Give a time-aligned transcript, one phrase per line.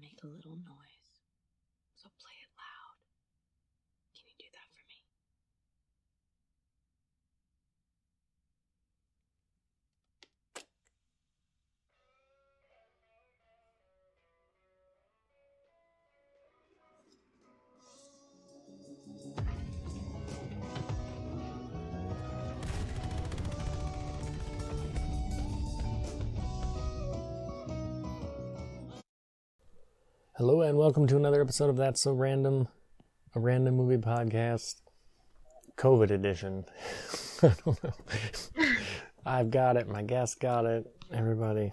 [0.00, 0.97] make a little noise.
[30.38, 32.68] Hello and welcome to another episode of That's So Random,
[33.34, 34.76] a random movie podcast,
[35.76, 36.64] COVID edition.
[37.42, 37.92] I don't know.
[39.26, 39.88] I've got it.
[39.88, 40.86] My guest got it.
[41.12, 41.72] Everybody,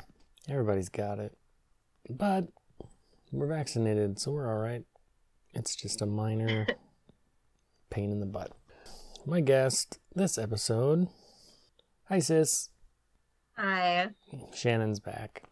[0.50, 1.38] everybody's got it.
[2.10, 2.48] But
[3.32, 4.84] we're vaccinated, so we're all right.
[5.54, 6.66] It's just a minor
[7.92, 8.52] pain in the butt.
[9.28, 11.08] My guest this episode,
[12.06, 12.70] hi sis,
[13.58, 14.10] Hi.
[14.56, 15.44] Shannon's back,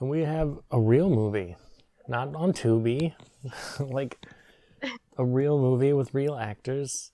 [0.00, 1.56] and we have a real movie
[2.08, 3.14] not on Tubi,
[3.80, 4.18] like
[5.16, 7.12] a real movie with real actors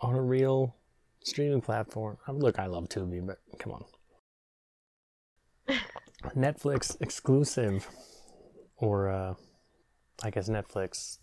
[0.00, 0.76] on a real
[1.22, 2.18] streaming platform.
[2.28, 3.84] Look, I love Tubi, but come on.
[6.36, 7.88] Netflix exclusive,
[8.76, 9.34] or uh,
[10.22, 11.18] I guess Netflix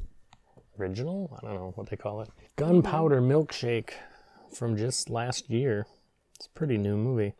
[0.79, 1.37] original?
[1.41, 2.29] I don't know what they call it.
[2.55, 3.91] Gunpowder Milkshake
[4.53, 5.85] from just last year.
[6.35, 7.33] It's a pretty new movie.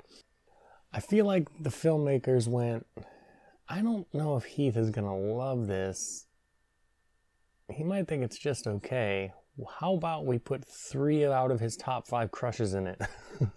[0.91, 2.86] I feel like the filmmakers went,
[3.69, 6.25] I don't know if Heath is gonna love this.
[7.71, 9.31] He might think it's just okay.
[9.79, 12.99] How about we put three out of his top five crushes in it?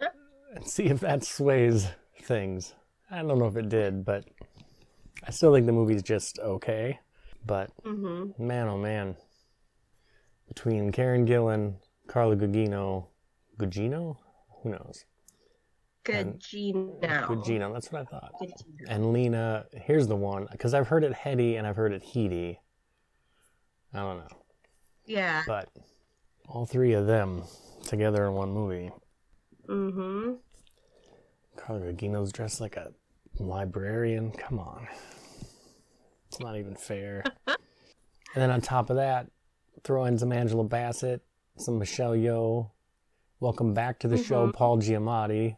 [0.00, 1.88] and see if that sways
[2.22, 2.74] things.
[3.10, 4.24] I don't know if it did, but
[5.24, 6.98] I still think the movie's just okay.
[7.44, 8.44] But Mm-hmm.
[8.44, 9.16] man, oh man.
[10.48, 11.74] Between Karen Gillan,
[12.08, 13.06] Carla Gugino,
[13.58, 14.16] Gugino?
[14.62, 15.04] Who knows?
[16.06, 16.98] Good Gino.
[17.00, 18.32] Gugino, that's what I thought.
[18.38, 18.88] Good Gino.
[18.88, 22.60] And Lena, here's the one, because I've heard it heady and I've heard it heady.
[23.92, 24.28] I don't know.
[25.06, 25.42] Yeah.
[25.46, 25.68] But
[26.48, 27.42] all three of them
[27.84, 28.90] together in one movie.
[29.68, 30.34] Mm-hmm.
[31.56, 32.92] Carla Gugino's dressed like a
[33.38, 34.30] librarian.
[34.32, 34.86] Come on.
[36.28, 37.24] It's not even fair.
[37.46, 37.56] and
[38.34, 39.28] then on top of that,
[39.84, 41.22] throw in some Angela Bassett,
[41.56, 42.70] some Michelle Yeoh.
[43.40, 44.54] Welcome back to the show, Mhm.
[44.54, 45.56] Paul Giamatti.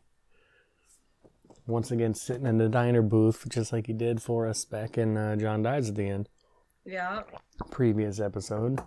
[1.69, 5.17] Once again, sitting in the diner booth, just like he did for us back in
[5.19, 6.29] uh, John Dies at the End,
[6.87, 7.23] Yeah.
[7.71, 8.81] previous episode.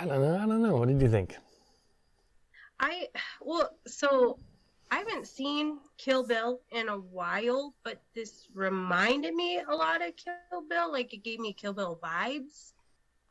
[0.00, 0.36] I don't know.
[0.36, 0.76] I don't know.
[0.76, 1.36] What did you think?
[2.80, 3.08] I
[3.42, 4.38] well, so
[4.90, 10.16] I haven't seen Kill Bill in a while, but this reminded me a lot of
[10.16, 10.90] Kill Bill.
[10.90, 12.72] Like it gave me Kill Bill vibes.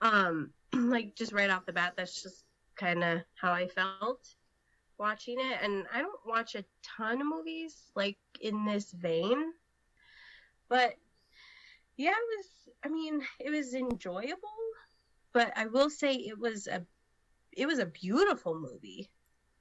[0.01, 2.43] Um, like just right off the bat, that's just
[2.75, 4.27] kind of how I felt
[5.01, 5.59] watching it.
[5.61, 9.51] And I don't watch a ton of movies like in this vein,
[10.69, 10.93] but
[11.97, 12.45] yeah, it was.
[12.83, 14.37] I mean, it was enjoyable,
[15.33, 16.85] but I will say it was a
[17.51, 19.09] it was a beautiful movie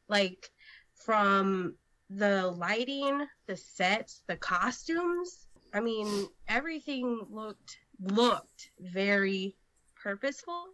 [0.08, 0.50] like
[0.94, 1.74] from
[2.10, 9.56] the lighting the sets the costumes i mean everything looked looked very
[9.94, 10.66] purposeful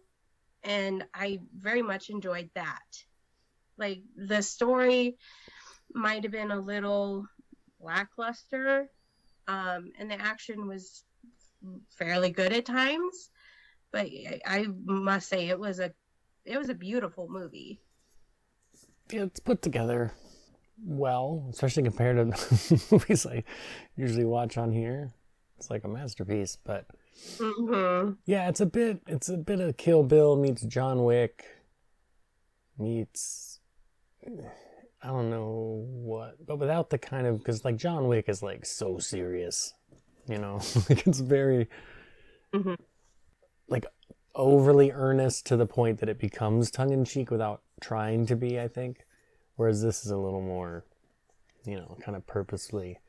[0.63, 3.03] and i very much enjoyed that
[3.77, 5.17] like the story
[5.93, 7.25] might have been a little
[7.79, 8.89] lackluster
[9.47, 11.03] um, and the action was
[11.91, 13.29] fairly good at times
[13.91, 15.93] but I, I must say it was a
[16.45, 17.81] it was a beautiful movie
[19.11, 20.13] Yeah, it's put together
[20.85, 23.43] well, especially compared to movies I
[23.95, 25.11] usually watch on here.
[25.57, 26.85] It's like a masterpiece, but
[27.39, 31.45] hmm yeah, it's a bit it's a bit of Kill Bill meets John Wick
[32.77, 33.56] meets
[35.01, 38.65] I don't know what, but without the kind of because like John Wick is like
[38.65, 39.73] so serious,
[40.27, 40.55] you know,
[40.89, 41.67] like it's very
[42.53, 42.77] Mhm.
[43.67, 43.85] like
[44.35, 48.59] overly earnest to the point that it becomes tongue in cheek without trying to be.
[48.59, 49.05] I think,
[49.55, 50.83] whereas this is a little more,
[51.65, 52.99] you know, kind of purposely.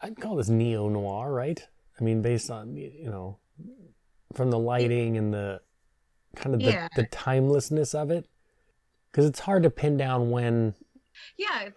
[0.00, 1.64] I'd call this neo noir, right?
[2.00, 3.38] I mean, based on you know,
[4.34, 5.60] from the lighting and the
[6.36, 6.88] kind of the, Yeah.
[6.94, 8.26] the timelessness of it,
[9.18, 10.74] because it's hard to pin down when
[11.36, 11.70] Yeah,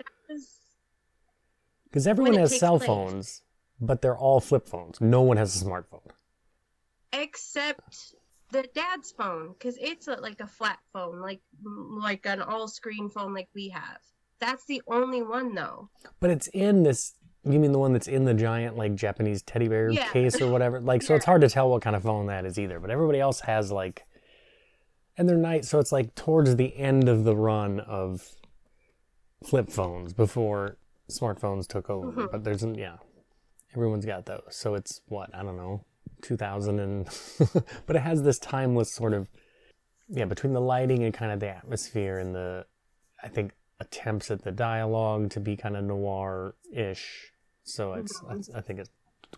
[1.85, 2.85] because everyone has cell place.
[2.85, 3.41] phones,
[3.79, 5.01] but they're all flip phones.
[5.01, 6.11] No one has a smartphone.
[7.11, 8.13] except
[8.51, 13.33] the dad's phone because it's a, like a flat phone, like like an all-screen phone
[13.33, 13.97] like we have.
[14.39, 15.89] That's the only one though.
[16.19, 17.13] But it's in this.
[17.43, 20.11] You mean the one that's in the giant like Japanese teddy bear Yeah.
[20.11, 20.79] case or whatever?
[20.79, 22.79] Like, so it's hard to tell what kind of phone that is either.
[22.79, 24.03] But everybody else has like,
[25.17, 25.69] and they're nice.
[25.69, 28.27] So it's like towards the end of the run of
[29.43, 30.77] flip phones before
[31.09, 32.11] smartphones took over.
[32.23, 32.31] Mhm.
[32.31, 32.97] But there's yeah,
[33.75, 34.43] everyone's got those.
[34.51, 35.83] So it's what I don't know,
[36.21, 37.09] 2000 and,
[37.85, 39.27] but it has this timeless sort of,
[40.09, 42.65] yeah, between the lighting and kind of the atmosphere and the,
[43.23, 47.31] I think attempts at the dialogue to be kind of noir-ish.
[47.63, 48.37] So it's, Mhm.
[48.37, 48.89] it's I think it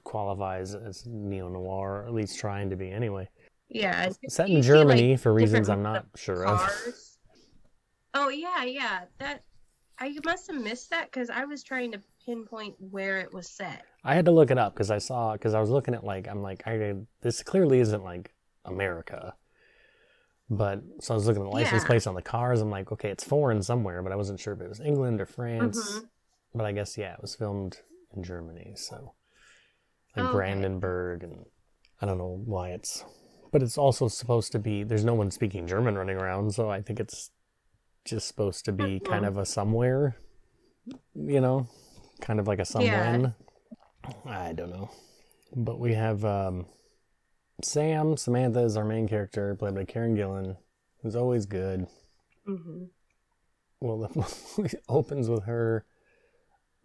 [0.04, 3.30] qualifies as neo noir, or at least trying to be anyway.
[3.74, 4.10] Yeah.
[4.30, 6.70] Set in see, like, Germany for reasons I'm not sure of.
[8.14, 9.02] Oh yeah, yeah.
[9.20, 9.44] That
[10.00, 13.84] I must have missed that because I was trying to pinpoint where it was set.
[14.04, 16.28] I had to look it up because I saw because I was looking at like
[16.28, 18.32] I'm like I this clearly isn't like
[18.66, 19.34] America,
[20.50, 21.88] but so I was looking at the license Yeah.
[21.88, 22.62] plates on the cars.
[22.62, 25.26] I'm like, okay, it's foreign somewhere, but I wasn't sure if it was England or
[25.26, 26.00] France.
[26.00, 26.10] Mhm.
[26.54, 27.80] But I guess yeah, it was filmed
[28.16, 29.14] in Germany, so
[30.16, 30.34] like Okay.
[30.34, 31.46] Brandenburg, and
[32.02, 33.04] I don't know why it's,
[33.54, 34.84] but it's also supposed to be.
[34.84, 37.30] There's no one speaking German running around, so I think it's
[38.04, 39.28] just supposed to be kind Mhm.
[39.30, 40.18] of a somewhere,
[41.16, 41.68] you know,
[42.20, 43.36] kind of like a someone.
[44.26, 44.90] I don't know,
[45.56, 46.66] but we have um,
[47.64, 48.18] Sam.
[48.18, 50.58] Samantha is our main character, played by Karen Gillan,
[51.02, 51.88] who's always good.
[52.46, 52.90] Mhm.
[53.80, 54.10] Well, the
[54.58, 55.86] movie opens with her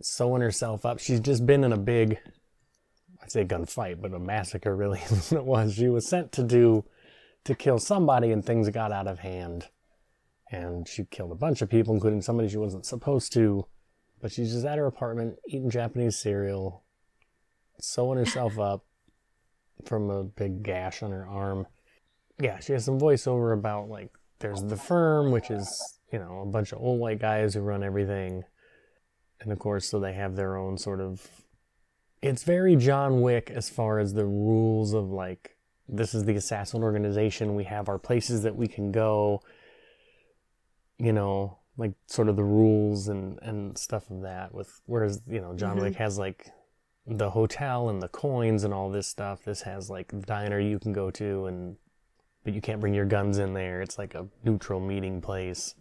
[0.01, 1.01] sewing herself up.
[1.01, 2.19] She's just been in a big,
[3.29, 5.75] I'd say gunfight, but a massacre really is what it was.
[5.75, 6.87] She was sent to do,
[7.45, 9.67] to kill somebody, and things got out of hand.
[10.51, 13.67] And she killed a bunch of people, including somebody she wasn't supposed to.
[14.19, 16.85] But she's just at her apartment eating Japanese cereal,
[17.79, 18.87] sewing herself up
[19.85, 21.67] from a big gash on her arm.
[22.41, 26.47] Yeah, she has some voiceover about like there's the firm, which is you know a
[26.47, 28.45] bunch of old white guys who run everything,
[29.39, 31.29] and of course, so they have their own sort of.
[32.23, 35.57] It's very John Wick as far as the rules of like
[35.89, 37.55] this is the assassin organization.
[37.55, 39.41] We have our places that we can go.
[40.99, 44.53] You know, like sort of the rules and and stuff of that.
[44.53, 45.83] With whereas you know John Mhm.
[45.83, 46.51] Wick has like
[47.07, 49.45] the hotel and the coins and all this stuff.
[49.45, 51.77] This has like the diner you can go to and
[52.45, 53.81] but you can't bring your guns in there.
[53.81, 55.75] It's like a neutral meeting place,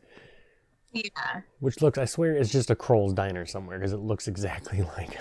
[0.92, 1.42] Yeah.
[1.60, 5.20] which looks, I swear, is just a Kroll's diner somewhere because it looks exactly like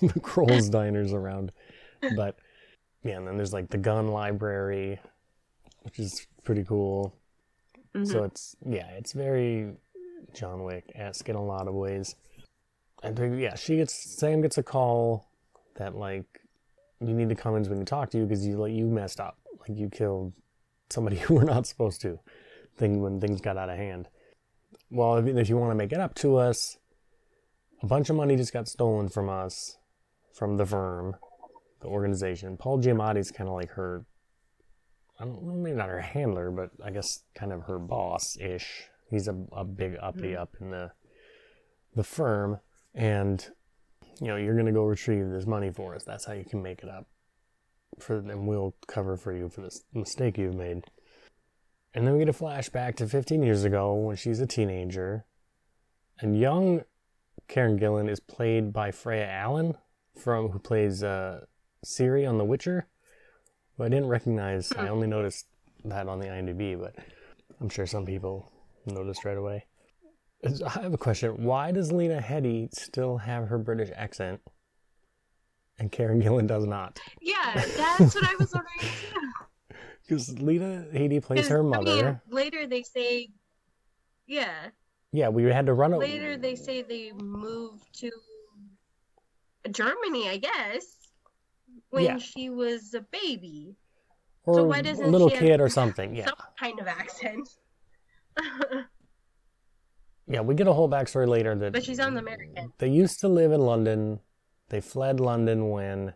[0.14, 1.52] the Kroll's diners around.
[2.16, 2.36] But
[3.04, 4.98] yeah, and then there's like the gun library,
[5.82, 7.14] which is pretty cool.
[8.04, 8.26] So Mhm.
[8.26, 9.74] it's yeah, it's very
[10.32, 12.14] John Wick esque in a lot of ways.
[13.02, 15.28] And yeah, she gets Sam gets a call
[15.76, 16.24] that like
[17.00, 19.20] you need to come in when you talk to you because you like you messed
[19.20, 20.32] up, like you killed
[20.90, 22.18] somebody you were not supposed to.
[22.76, 24.08] Thing when things got out of hand.
[24.90, 26.78] Well, if, if you want to make it up to us,
[27.82, 29.76] a bunch of money just got stolen from us,
[30.34, 31.16] from the firm,
[31.80, 32.56] the organization.
[32.56, 34.04] Paul Giamatti's kind of like her
[35.20, 38.84] I don't know, maybe not her handler, but I guess kind of her boss ish.
[39.10, 40.40] He's a, a big uppy mm.
[40.40, 40.92] up in the
[41.94, 42.58] the firm,
[42.94, 43.46] and
[44.18, 46.04] you know you're gonna go retrieve this money for us.
[46.04, 47.06] That's how you can make it up.
[47.98, 50.84] For and we'll cover for you for this mistake you've made.
[51.92, 55.26] And then we get a flashback to 15 years ago when she's a teenager,
[56.20, 56.84] and young
[57.46, 59.74] Karen Gillan is played by Freya Allan
[60.20, 61.40] from who plays uh,
[61.84, 62.86] Ciri on The Witcher.
[63.76, 64.72] Who I didn't recognize.
[64.72, 65.46] I only noticed
[65.84, 66.94] that on the IMDb, but
[67.60, 68.50] I'm sure some people
[68.86, 69.64] noticed right away.
[70.44, 71.44] I have a question.
[71.44, 74.40] Why does Lena Headey still have her British accent,
[75.78, 76.98] and Karen Gillan does not?
[77.20, 79.16] Yeah, that's what I was wondering too.
[80.02, 82.20] Because Lena Headey plays her I mean, mother.
[82.28, 83.28] later they say,
[84.26, 84.70] yeah.
[85.12, 85.92] Yeah, we had to run.
[85.92, 88.10] a- Later they say they moved to
[89.70, 90.84] Germany, I guess,
[91.90, 92.18] when Yeah.
[92.18, 93.76] she was a baby.
[94.44, 96.14] or so why a doesn't little she have kid or something.
[96.16, 97.48] Yeah, Some kind of accent.
[100.26, 100.40] yeah.
[100.40, 102.72] We get a whole backstory later that but she's un-American.
[102.78, 104.20] They used to live in London.
[104.68, 106.14] They fled London when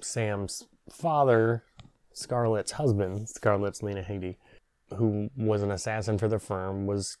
[0.00, 1.64] Sam's father,
[2.12, 4.36] Scarlett's husband, Scarlett's Lena Headey,
[4.96, 7.16] who was an assassin for the firm, was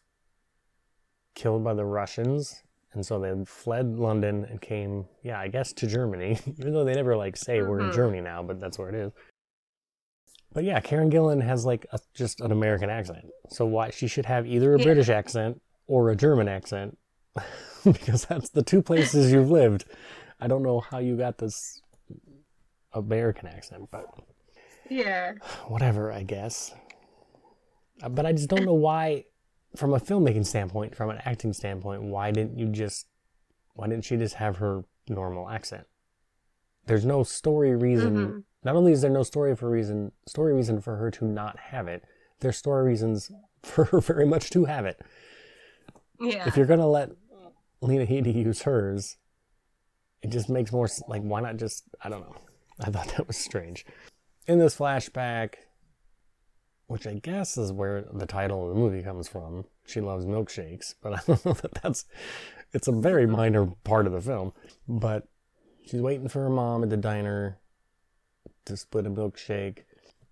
[1.34, 2.62] killed by the Russians.
[2.94, 6.94] And so they fled London and came, yeah, I guess to Germany, even though they
[6.94, 7.94] never like say we're in Mhm.
[7.94, 9.12] Germany now, but that's where it is.
[10.52, 13.24] But yeah, Karen Gillan has like a, just an American accent.
[13.48, 14.84] So why she should have either a Yeah.
[14.84, 16.98] British accent or a German accent
[17.84, 19.86] because that's the two places you've lived.
[20.38, 21.80] I don't know how you got this
[22.92, 24.04] American accent, but
[24.90, 25.32] Yeah.
[25.68, 26.74] whatever, I guess.
[28.02, 29.24] Uh, But I just don't know why,
[29.76, 33.06] from a filmmaking standpoint, from an acting standpoint, why didn't you just,
[33.74, 35.86] why didn't she just have her normal accent?
[36.86, 38.16] There's no story reason.
[38.16, 38.44] Mhm.
[38.64, 41.88] Not only is there no story for reason, story reason for her to not have
[41.88, 42.04] it,
[42.40, 43.30] there's story reasons
[43.62, 45.00] for her very much to have it.
[46.20, 46.46] Yeah.
[46.46, 47.10] If you're gonna let
[47.80, 49.16] Lena Headey use hers,
[50.22, 52.36] it just makes more like why not just I don't know.
[52.80, 53.84] I thought that was strange.
[54.46, 55.54] In this flashback,
[56.92, 60.94] which I guess is where the title of the movie comes from, she loves milkshakes,
[61.02, 62.04] but I don't know that that's
[62.74, 64.52] it's a very minor part of the film.
[64.86, 65.26] But
[65.86, 67.56] she's waiting for her mom at the diner
[68.66, 69.84] to split a milkshake,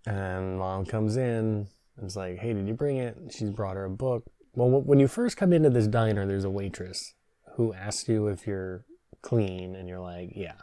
[0.06, 3.86] and mom comes in and is like, "Hey, did you bring it?" She's brought her
[3.86, 4.24] a book.
[4.54, 7.14] Well, when you first come into this diner, there's a waitress
[7.54, 8.84] who asks you if you're
[9.22, 10.60] clean, and you're like, "Yeah,"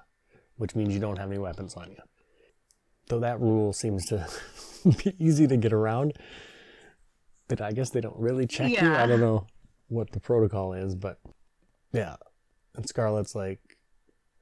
[0.57, 2.03] which means you don't have any weapons on you.
[3.07, 4.27] Though that rule seems to
[5.03, 6.13] be easy to get around,
[7.47, 8.93] but I guess they don't really check you.
[8.93, 9.47] I don't know
[9.87, 11.19] what the protocol is, but
[11.93, 12.15] yeah.
[12.75, 13.59] And Scarlett's like,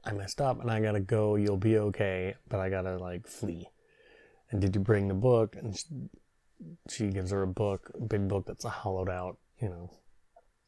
[0.03, 1.35] I messed up and I gotta go.
[1.35, 3.69] You'll be okay, but I gotta like flee.
[4.51, 5.55] And did you bring the book?
[5.55, 5.85] And she,
[6.89, 9.37] she gives her a book, a big book that's hollowed out.
[9.59, 9.91] You know,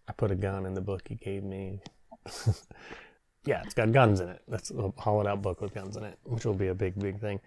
[0.08, 1.82] I put a gun in the book he gave me.
[3.46, 4.42] yeah, it's got guns in it.
[4.48, 7.20] That's a hollowed out book with guns in it, which will be a big, big
[7.20, 7.40] thing.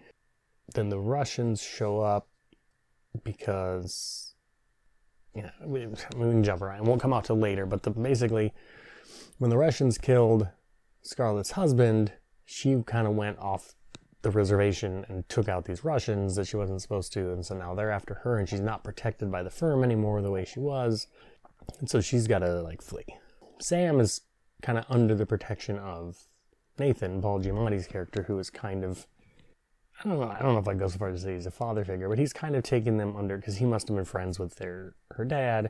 [0.73, 2.27] Then the Russians show up
[3.23, 4.35] because,
[5.35, 6.79] yeah, we, we can jump around.
[6.79, 8.53] It won't come out till later, but the, basically,
[9.37, 10.47] when the Russians killed
[11.01, 12.13] Scarlett's husband,
[12.45, 13.75] she kind of went off
[14.21, 17.73] the reservation and took out these Russians that she wasn't supposed to, and so now
[17.73, 21.07] they're after her, and she's not protected by the firm anymore the way she was,
[21.79, 23.05] and so she's got to like flee.
[23.59, 24.21] Sam is
[24.61, 26.27] kind of under the protection of
[26.77, 29.07] Nathan, Paul Giamatti's character, who is kind of
[30.03, 30.29] I don't know.
[30.29, 32.09] I don't know if I go so far as to say he's a father figure,
[32.09, 34.95] but he's kind of taking them under because he must have been friends with their
[35.11, 35.69] her dad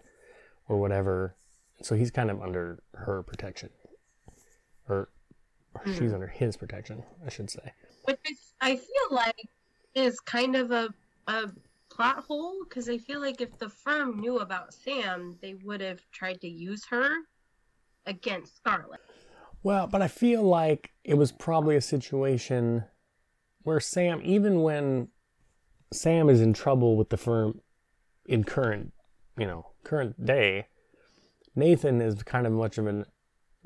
[0.70, 1.36] or whatever.
[1.82, 3.70] So he's kind of under her protection,
[4.88, 5.10] or,
[5.74, 7.74] or she's under his protection, I should say.
[8.06, 9.50] which is, I feel like
[9.96, 10.90] is kind of a
[11.28, 11.50] a
[11.90, 16.00] plot hole because I feel like if the firm knew about Sam, they would have
[16.12, 17.16] tried to use her
[18.06, 19.02] against Scarlett.
[19.64, 22.86] Well, but I feel like it was probably a situation
[23.64, 25.10] where Sam, even when
[25.94, 27.62] Sam is in trouble with the firm
[28.26, 28.94] in current,
[29.38, 30.68] you know, current day,
[31.56, 33.06] Nathan is kind of much of an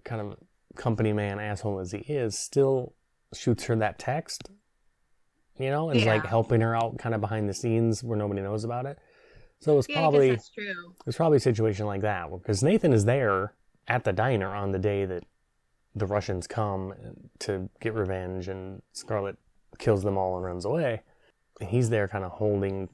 [0.04, 0.38] kind of
[0.76, 2.94] company man asshole as he is, still
[3.34, 4.50] shoots her that text,
[5.58, 8.42] you know, and is like helping her out kind of behind the scenes where nobody
[8.42, 8.98] knows about it.
[9.60, 10.94] So it's Yeah, probably guess that's true.
[11.08, 13.54] it's probably a situation like that because Nathan is there
[13.88, 15.24] at the diner on the day that
[15.96, 16.94] the Russians come
[17.40, 19.38] to get revenge and Scarlett
[19.78, 21.02] kills them all and runs away.
[21.60, 22.90] And he's there kind of holding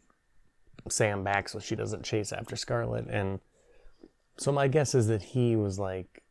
[0.89, 3.07] Sam back so she doesn't chase after Scarlet.
[3.09, 3.39] And
[4.37, 6.23] so my guess is that he was like,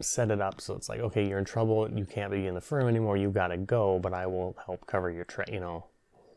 [0.00, 1.88] set it up so it's like, okay, you're in trouble.
[1.90, 3.16] You can't be in the firm anymore.
[3.16, 5.86] You got to go, but I will help cover your tra you know.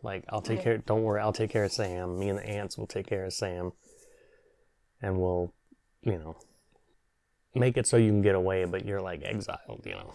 [0.03, 2.20] Like, I'll take care, don't worry, I'll take care of Sam.
[2.20, 3.72] Me and the ants will take care of Sam.
[5.01, 5.51] And we'll,
[6.03, 6.36] you know,
[7.55, 10.13] make it so you can get away, but you're like exiled, you know.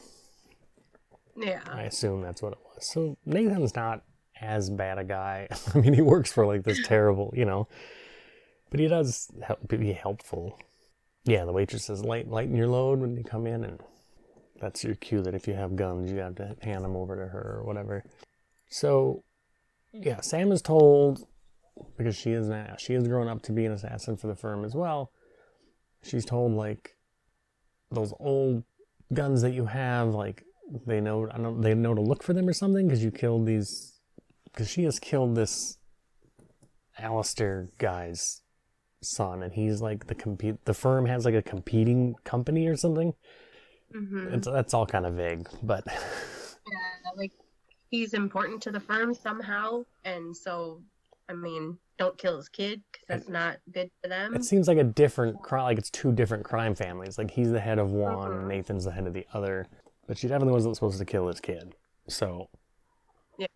[1.36, 1.60] Yeah.
[1.66, 2.86] I assume that's what it was.
[2.86, 4.02] So Nathan's not
[4.40, 5.48] as bad a guy.
[5.74, 7.68] I mean, he works for like this terrible, you know,
[8.70, 10.58] but he does help, be helpful.
[11.24, 13.80] Yeah, the waitress says, Light, lighten your load when you come in, and
[14.60, 17.26] that's your cue that if you have guns, you have to hand them over to
[17.26, 18.04] her or whatever.
[18.70, 19.24] So,
[19.92, 21.26] yeah, Sam is told
[21.96, 24.64] because she is now she has grown up to be an assassin for the firm
[24.64, 25.12] as well.
[26.02, 26.96] She's told like
[27.90, 28.64] those old
[29.12, 30.44] guns that you have, like
[30.86, 33.46] they know I don't they know to look for them or something because you killed
[33.46, 34.00] these
[34.44, 35.78] because she has killed this
[36.98, 38.42] Alistair guy's
[39.02, 43.14] son and he's like the compete the firm has like a competing company or something.
[43.92, 45.84] hmm It's that's all kind of vague, but
[46.66, 47.32] Yeah, like
[47.90, 50.82] he's important to the firm somehow, and so
[51.28, 54.34] I mean, don't kill his kid because that's not good for them.
[54.34, 57.18] it seems like a different crime like it's two different crime families.
[57.18, 58.48] Like he's the head of one and Mhm.
[58.48, 59.66] Nathan's the head of the other.
[60.10, 61.76] But she definitely wasn't supposed to kill his kid.
[62.08, 62.48] So
[63.38, 63.46] Yeah.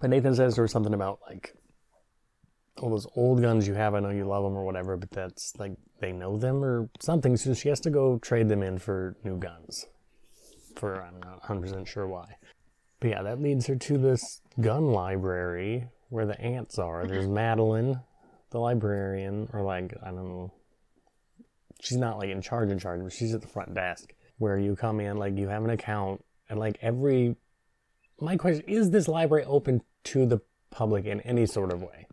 [0.00, 1.54] But Nathan says to her something about like
[2.80, 5.52] all those old guns you have, I know you love them or whatever, but that's
[5.60, 7.36] like they know them or something.
[7.36, 9.86] So she has to go trade them in for new guns.
[10.74, 12.34] For I'm not 100% sure why.
[12.98, 17.02] But yeah, that leads her to this gun library where the ants are.
[17.02, 17.12] Mm-hmm.
[17.12, 18.00] There's Madeline,
[18.50, 20.52] the librarian, or like, I don't know.
[21.80, 24.76] She's not like in charge, in charge, but she's at the front desk where you
[24.76, 27.36] come in, like you have an account, and like every.
[28.20, 32.06] My question is this library open to the public in any sort of way?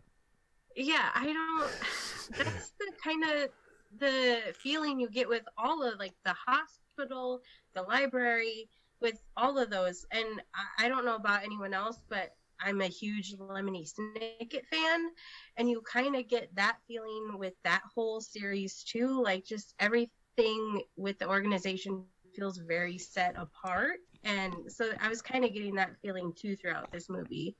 [0.76, 1.70] yeah, I don't.
[2.38, 3.50] That's the kind of
[3.98, 7.42] the feeling you get with all of like the hospital,
[7.74, 8.68] the library,
[9.00, 10.06] with all of those.
[10.12, 15.10] And I, I don't know about anyone else, but I'm a huge Lemony Snicket fan,
[15.56, 19.22] and you kind of get that feeling with that whole series too.
[19.22, 19.74] Like just
[20.40, 23.98] everything with the organization feels very set apart.
[24.24, 27.56] And so I was kind of getting that feeling too throughout this movie.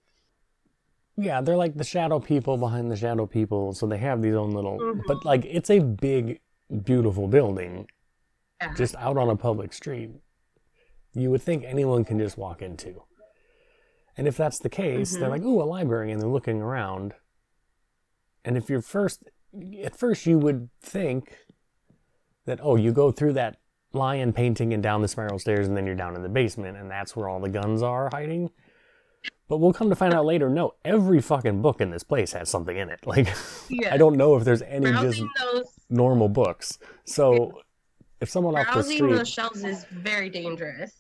[1.17, 4.53] Yeah, they're like the shadow people behind the shadow people, so they have these own
[4.53, 4.79] little.
[4.79, 5.03] Mhm.
[5.07, 6.41] But like, it's a big,
[6.85, 7.89] beautiful building,
[8.61, 8.75] Yeah.
[8.75, 10.11] just out on a public street.
[11.13, 13.03] You would think anyone can just walk into.
[14.17, 15.31] And if that's the case, they're Mhm.
[15.31, 17.15] like, "Ooh, a library," and they're looking around.
[18.45, 19.25] And if you're first,
[19.83, 21.37] at first, you would think
[22.47, 23.57] that oh, you go through that
[23.93, 26.91] lion painting and down the spiral stairs, and then you're down in the basement, and
[26.91, 28.51] that's where all the guns are hiding.
[29.49, 30.49] But we'll come to find out later.
[30.49, 33.01] No, every fucking book in this place has something in it.
[33.07, 33.29] Like,
[33.69, 33.93] Yeah.
[33.93, 36.79] I don't know if there's any just those, normal books.
[37.05, 37.61] So,
[38.21, 40.93] if someone off the browsing street, those shelves is very dangerous.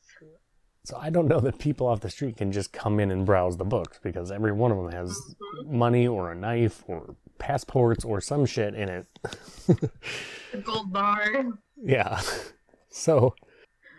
[0.85, 3.56] so I don't know that people off the street can just come in and browse
[3.56, 5.78] the books because every one of them has Mm-hmm.
[5.78, 9.06] money or a knife or passports or some shit in it.
[9.66, 11.26] The gold bar.
[11.82, 12.20] Yeah.
[12.92, 13.37] So,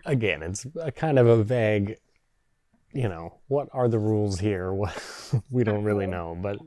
[0.06, 1.96] again, it's a kind of a vague,
[2.94, 4.74] you know, what are the rules here?
[4.82, 5.02] What
[5.50, 6.58] we don't really know, but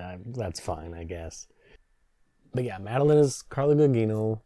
[0.00, 1.46] uh, that's fine, I guess.
[2.54, 4.40] But yeah, Madeline is Carla Gugino.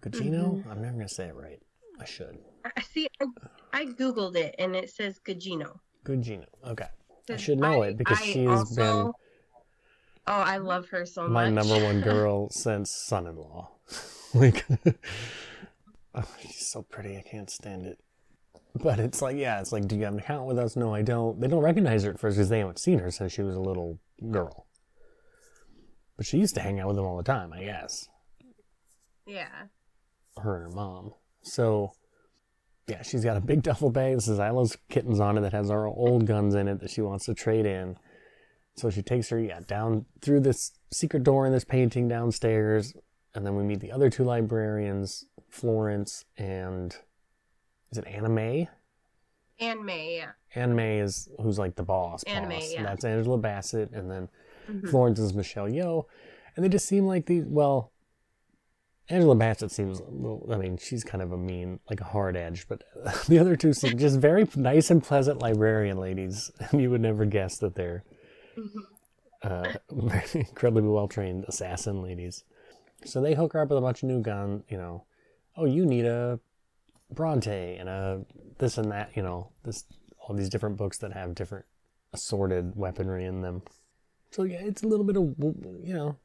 [0.00, 0.64] Gugino?
[0.70, 1.58] I'm never gonna say it right.
[2.00, 2.38] I should.
[2.64, 3.08] I see.
[3.20, 3.26] I,
[3.72, 5.80] I googled it and it says Gugino.
[6.04, 6.44] Gugino.
[6.64, 6.86] Okay.
[7.28, 9.12] I should know I- it because I she has been also-
[10.28, 11.54] Oh, I love her so my much.
[11.54, 13.70] My number one girl since son-in-law.
[14.34, 14.66] like,
[16.14, 17.16] oh, she's so pretty.
[17.16, 17.98] I can't stand it.
[18.74, 20.76] But it's like, yeah, it's like, do you have an account with us?
[20.76, 21.40] No, I don't.
[21.40, 23.60] They don't recognize her at first because they haven't seen her since she was a
[23.60, 23.98] little
[24.30, 24.66] girl.
[26.16, 28.06] But she used to hang out with them all the time, I guess.
[29.26, 29.66] yeah.
[30.36, 31.14] Her and her mom.
[31.42, 31.92] So,
[32.86, 34.14] yeah, she's got a big duffel bag.
[34.14, 37.00] This is Isla's kittens on it that has our old guns in it that she
[37.00, 37.96] wants to trade in.
[38.78, 42.94] So she takes her, yeah, down through this secret door in this painting downstairs,
[43.34, 46.94] and then we meet the other two librarians, Florence and
[47.90, 48.68] is it Anna May?
[49.58, 50.30] And May, yeah.
[50.54, 52.22] Anna May is who's like the boss.
[52.24, 52.82] Anna May, yeah.
[52.84, 54.28] That's Angela Bassett, and then
[54.70, 54.88] Mhm.
[54.90, 56.04] Florence is Michelle Yeoh,
[56.54, 57.44] and they just seem like these.
[57.46, 57.90] Well,
[59.08, 59.98] Angela Bassett seems.
[60.00, 62.84] a little- I mean, she's kind of a mean, like a hard edge, but
[63.28, 67.24] the other two seem just very nice and pleasant librarian ladies, and you would never
[67.24, 68.04] guess that they're.
[69.42, 69.72] Uh,
[70.34, 72.44] incredibly well trained assassin ladies.
[73.04, 74.64] So they hook her up with a bunch of new gun.
[74.68, 75.04] You know,
[75.56, 76.40] oh, you need a
[77.10, 78.24] Bronte and a
[78.58, 79.10] this and that.
[79.16, 79.84] You know, this
[80.20, 81.64] all these different books that have different
[82.12, 83.62] assorted weaponry in them.
[84.30, 85.34] So yeah, it's a little bit of
[85.84, 86.16] you know,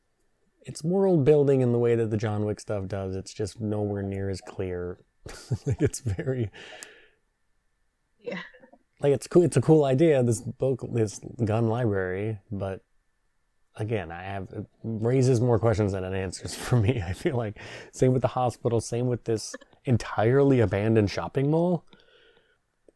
[0.64, 3.16] it's world building in the way that the John Wick stuff does.
[3.16, 5.00] It's just nowhere near as clear.
[5.66, 6.50] like it's very
[8.20, 8.40] Yeah.
[9.04, 9.44] Like it's cool.
[9.44, 10.24] It's a cool idea.
[10.24, 12.82] This book, this gun library, but
[13.76, 17.02] again, I have it raises more questions than it answers for me.
[17.06, 17.60] I feel like
[17.92, 21.86] same with the hospital, same with this entirely abandoned shopping mall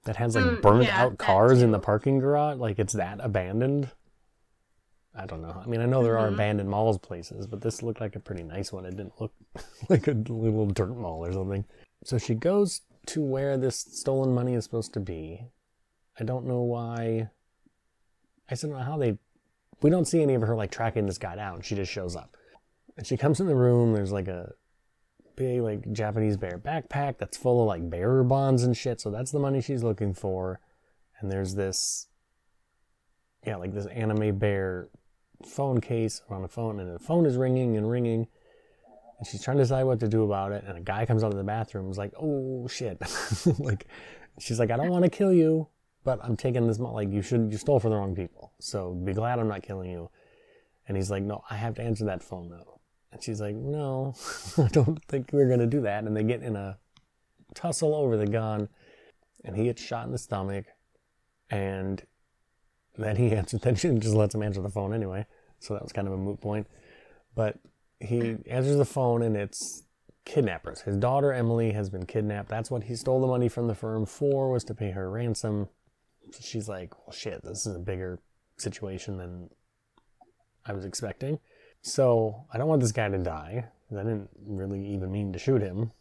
[0.06, 2.58] that has like Mm, burned yeah, out cars in the parking garage.
[2.58, 3.90] Like it's that abandoned.
[5.14, 5.62] I don't know.
[5.62, 6.36] I mean, I know there are Mhm.
[6.36, 8.86] abandoned malls places, but this looked like a pretty nice one.
[8.86, 9.34] It didn't look
[9.90, 11.66] like a little dirt mall or something.
[12.04, 15.48] So she goes to where this stolen money is supposed to be.
[16.20, 17.30] I don't know why.
[18.50, 19.18] I don't know how they.
[19.82, 21.62] We don't see any of her like tracking this guy down.
[21.62, 22.36] She just shows up,
[22.98, 23.94] and she comes in the room.
[23.94, 24.54] There's like a
[25.38, 29.00] big like Japanese bear backpack that's full of like bearer bonds and shit.
[29.00, 30.60] So that's the money she's looking for.
[31.20, 32.08] And there's this,
[33.46, 34.90] yeah, like this anime bear
[35.46, 38.28] phone case on the phone, and the phone is ringing and ringing.
[39.18, 40.64] And she's trying to decide what to do about it.
[40.68, 41.86] And a guy comes out of the bathroom.
[41.86, 43.02] and is like, "Oh shit!"
[43.60, 43.88] like,
[44.40, 45.68] she's like, "I don't want to kill you,
[46.08, 46.80] but I'm taking this.
[46.80, 46.96] money.
[46.96, 47.52] like, you should.
[47.52, 48.54] You stole from the wrong people.
[48.60, 50.10] So be glad I'm not killing you."
[50.88, 52.80] And he's like, "No, I have to answer that phone though."
[53.12, 54.16] And she's like, "No,
[54.58, 56.78] I don't think we're gonna do that." And they get in a
[57.54, 58.70] tussle over the gun,
[59.44, 60.68] and he gets shot in the stomach,
[61.50, 62.02] and
[62.98, 63.60] then he answers.
[63.60, 65.26] Then she just lets him answer the phone anyway.
[65.60, 66.68] So that was kind of a moot point.
[67.36, 67.60] But
[68.00, 69.84] he answers the phone, and it's
[70.24, 70.82] kidnappers.
[70.82, 72.48] His daughter Emily has been kidnapped.
[72.48, 75.68] That's what he stole the money from the firm for was to pay her ransom.
[76.40, 78.20] She's like, "Well, shit, this is a bigger
[78.58, 79.50] situation than
[80.66, 81.40] I was expecting."
[81.82, 83.66] So I don't want this guy to die.
[83.92, 85.92] I didn't really even mean to shoot him,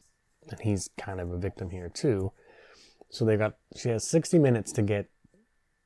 [0.49, 2.33] and he's kind of a victim here too.
[3.11, 3.57] So they got.
[3.77, 5.09] She has 60 minutes to get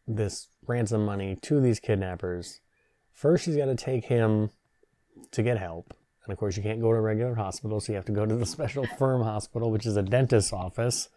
[0.06, 2.60] this ransom money to these kidnappers.
[3.12, 4.50] First, she's got to take him
[5.32, 5.94] to get help.
[6.24, 8.26] And of course, you can't go to a regular hospital, so you have to go
[8.26, 11.08] to the special firm hospital, which is a dentist's office,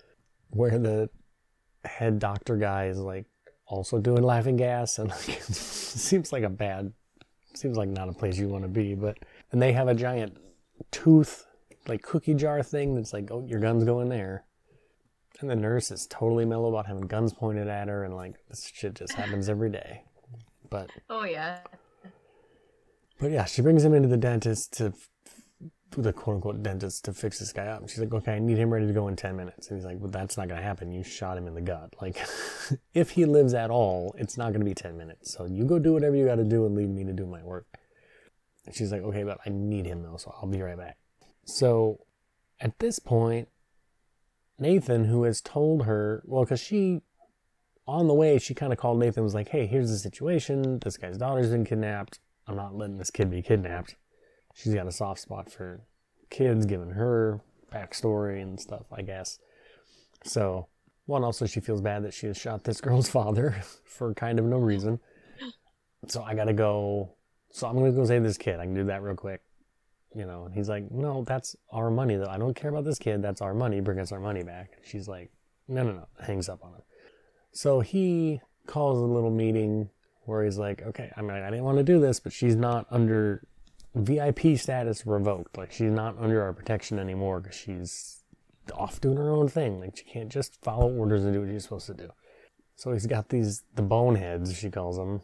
[0.49, 1.09] where the
[1.85, 3.25] head doctor guy is like
[3.67, 6.93] also doing laughing gas, and like, seems like a bad,
[7.53, 8.95] seems like not a place you want to be.
[8.95, 9.17] But
[9.51, 10.37] and they have a giant
[10.91, 11.45] tooth
[11.87, 14.45] like cookie jar thing that's like, oh, your guns go in there.
[15.41, 18.71] And the nurse is totally mellow about having guns pointed at her, and like this
[18.73, 20.03] shit just happens every day.
[20.69, 21.59] But Oh yeah.
[23.19, 24.93] but yeah, she brings him into the dentist to
[26.01, 27.87] the quote unquote dentist to fix this guy up.
[27.87, 29.67] She's like, okay, I need him ready to go in 10 minutes.
[29.67, 30.91] And he's like, well, that's not going to happen.
[30.91, 31.93] You shot him in the gut.
[32.01, 32.17] Like,
[32.93, 35.33] if he lives at all, it's not going to be 10 minutes.
[35.33, 37.43] So you go do whatever you got to do and leave me to do my
[37.43, 37.65] work.
[38.65, 40.97] And she's like, okay, but I need him though, so I'll be right back.
[41.45, 42.05] So
[42.59, 43.49] at this point,
[44.57, 47.01] Nathan, who has told her, well, because she,
[47.85, 50.79] on the way, she kind of called Nathan, was like, hey, here's the situation.
[50.79, 52.19] This guy's daughter's been kidnapped.
[52.47, 53.95] I'm not letting this kid be kidnapped.
[54.53, 55.81] She's got a soft spot for
[56.29, 59.39] kids, giving her backstory and stuff, I guess.
[60.23, 60.67] So,
[61.05, 64.45] one, also, she feels bad that she has shot this girl's father for kind of
[64.45, 64.99] no reason.
[66.07, 67.15] So, I gotta go.
[67.51, 68.59] So, I'm gonna go save this kid.
[68.59, 69.41] I can do that real quick.
[70.15, 72.29] You know, and he's like, no, that's our money, though.
[72.29, 73.23] I don't care about this kid.
[73.23, 73.81] That's our money.
[73.81, 74.77] Bring us our money back.
[74.85, 75.31] She's like,
[75.67, 76.07] no, no, no.
[76.23, 76.81] Hangs up on him.
[77.51, 79.89] So, he calls a little meeting
[80.25, 82.85] where he's like, okay, I mean, I didn't want to do this, but she's not
[82.91, 83.45] under
[83.95, 85.57] VIP status revoked.
[85.57, 88.23] Like she's not under our protection anymore because she's
[88.73, 89.79] off doing her own thing.
[89.79, 92.09] Like she can't just follow orders and do what she's supposed to do.
[92.75, 95.21] So he's got these the boneheads, she calls them,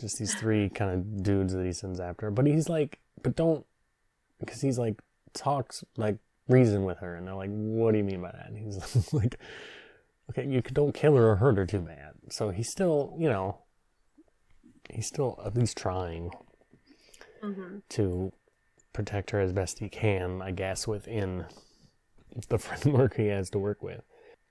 [0.00, 2.30] just these three kind of dudes that he sends after.
[2.30, 3.66] But he's like, but don't,
[4.38, 5.00] because he's like
[5.32, 8.46] talks like reason with her, and they're like, what do you mean by that?
[8.48, 9.38] And he's like,
[10.30, 12.12] okay, you don't kill her or hurt her too bad.
[12.30, 13.58] So he's still, you know,
[14.90, 16.30] he's still at least trying
[17.46, 17.78] Mm-hmm.
[17.90, 18.32] to
[18.92, 21.44] protect her as best he can, I guess, within
[22.48, 24.02] the framework he has to work with.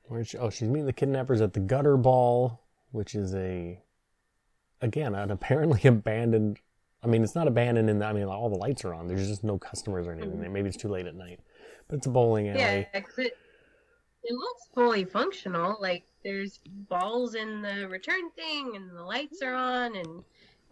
[0.04, 3.80] Where she, oh, she's meeting the kidnappers at the Gutter Ball, which is a,
[4.82, 6.60] again, an apparently abandoned.
[7.04, 9.08] I mean, it's not abandoned in the, I mean, all the lights are on.
[9.08, 10.38] There's just no customers or anything.
[10.40, 10.52] Mhm.
[10.52, 11.40] Maybe it's too late at night.
[11.88, 12.60] But it's a bowling alley.
[12.60, 13.06] Yeah, it,
[14.24, 15.78] it looks fully functional.
[15.80, 20.24] Like there's balls in the return thing, and the lights are on, and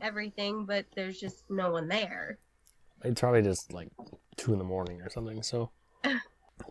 [0.01, 2.39] everything, but there's just no one there.
[3.03, 3.89] It's probably just like
[4.37, 5.43] two in the morning or something.
[5.43, 5.71] So,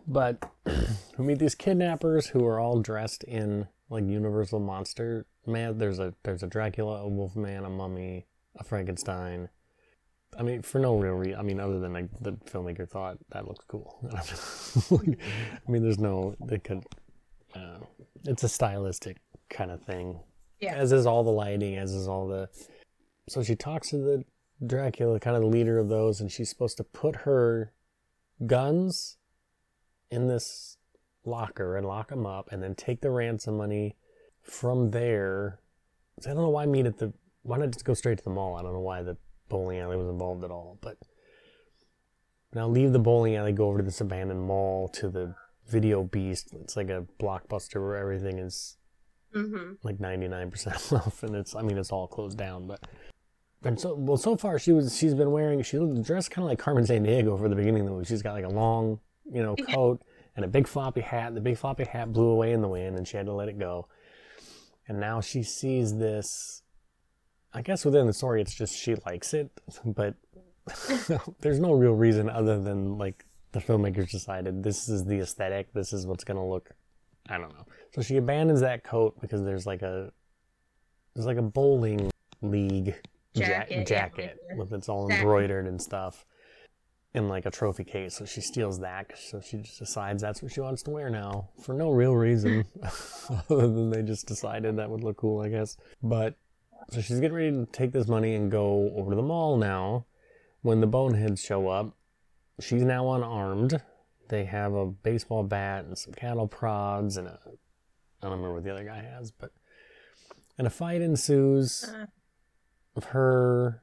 [0.07, 0.49] but
[1.17, 5.77] we meet these kidnappers who are all dressed in like Universal monster man.
[5.77, 8.25] There's a there's a Dracula, a Wolfman, a mummy,
[8.57, 9.49] a Frankenstein.
[10.37, 11.39] I mean, for no real reason.
[11.39, 13.99] I mean, other than like the filmmaker thought that looks cool.
[14.11, 16.83] I mean, there's no they could.
[17.55, 17.77] Uh,
[18.25, 19.17] it's a stylistic
[19.49, 20.19] kind of thing.
[20.59, 20.75] Yeah.
[20.75, 22.49] As is all the lighting, as is all the.
[23.27, 24.23] So she talks to the
[24.65, 27.73] Dracula, kind of the leader of those, and she's supposed to put her
[28.45, 29.17] guns
[30.11, 30.77] in this
[31.25, 33.95] locker and lock them up, and then take the ransom money
[34.41, 35.59] from there.
[36.21, 37.13] So I don't know why meet at the.
[37.43, 38.55] Why not just go straight to the mall?
[38.55, 39.17] I don't know why the
[39.49, 40.97] bowling alley was involved at all, but
[42.53, 45.35] now leave the bowling alley, go over to this abandoned mall to the
[45.67, 46.53] Video Beast.
[46.61, 48.77] It's like a blockbuster where everything is
[49.35, 49.73] Mm-hmm.
[49.81, 52.79] like 99% off and it's i mean it's all closed down but
[53.65, 56.49] and so well so far she was she's been wearing she looked dressed kind of
[56.49, 58.05] like Carmen Sandiego for the beginning of the movie.
[58.05, 58.99] She's got like a long
[59.31, 60.01] you know coat
[60.35, 61.33] and a big floppy hat.
[61.33, 63.59] The big floppy hat blew away in the wind and she had to let it
[63.59, 63.87] go.
[64.87, 66.61] And now she sees this
[67.53, 69.49] i guess within the story it's just she likes it
[69.85, 70.15] but
[71.41, 75.93] there's no real reason other than like the filmmakers decided this is the aesthetic this
[75.93, 76.71] is what's going to look
[77.29, 77.65] i don't know.
[77.93, 80.11] So she abandons that coat because there's like a
[81.13, 82.95] there's like a bowling league
[83.33, 86.25] ja- Jacket, yeah, jacket with it's all embroidered and stuff
[87.13, 88.15] in like a trophy case.
[88.15, 89.11] So she steals that.
[89.17, 92.65] So she just decides that's what she wants to wear now for no real reason
[93.49, 95.77] other than they just decided that would look cool, I guess.
[96.01, 96.35] But
[96.89, 100.05] so she's getting ready to take this money and go over to the mall now.
[100.61, 101.93] When the boneheads show up,
[102.59, 103.81] she's now unarmed.
[104.29, 108.63] They have a baseball bat and some cattle prods and a I don't remember what
[108.63, 109.51] the other guy has, but
[110.57, 112.05] and a fight ensues Uh.
[112.95, 113.81] Of her,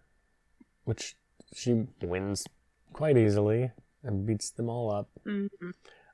[0.85, 1.17] which
[1.55, 2.47] she wins
[2.93, 3.71] quite easily
[4.03, 5.09] and beats them all up.
[5.27, 5.71] Mm-hmm.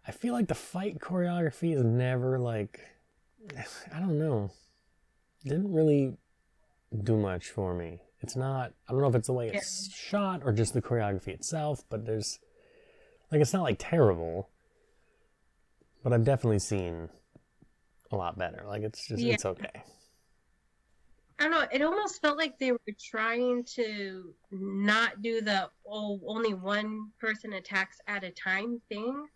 [0.07, 2.81] I feel like the fight choreography is never like
[3.95, 4.51] I don't know.
[5.45, 6.17] Didn't really
[7.03, 8.01] do much for me.
[8.21, 11.29] It's not I don't know if it's the way it's shot or just the choreography
[11.29, 12.39] itself, but there's
[13.31, 14.49] like it's not like terrible.
[16.03, 17.09] But I've definitely seen
[18.13, 18.65] a lot better.
[18.67, 19.35] Like it's just Yeah.
[19.35, 19.83] it's okay.
[21.38, 21.66] I don't know.
[21.70, 27.53] It almost felt like they were trying to not do the oh only one person
[27.53, 29.27] attacks at a time thing,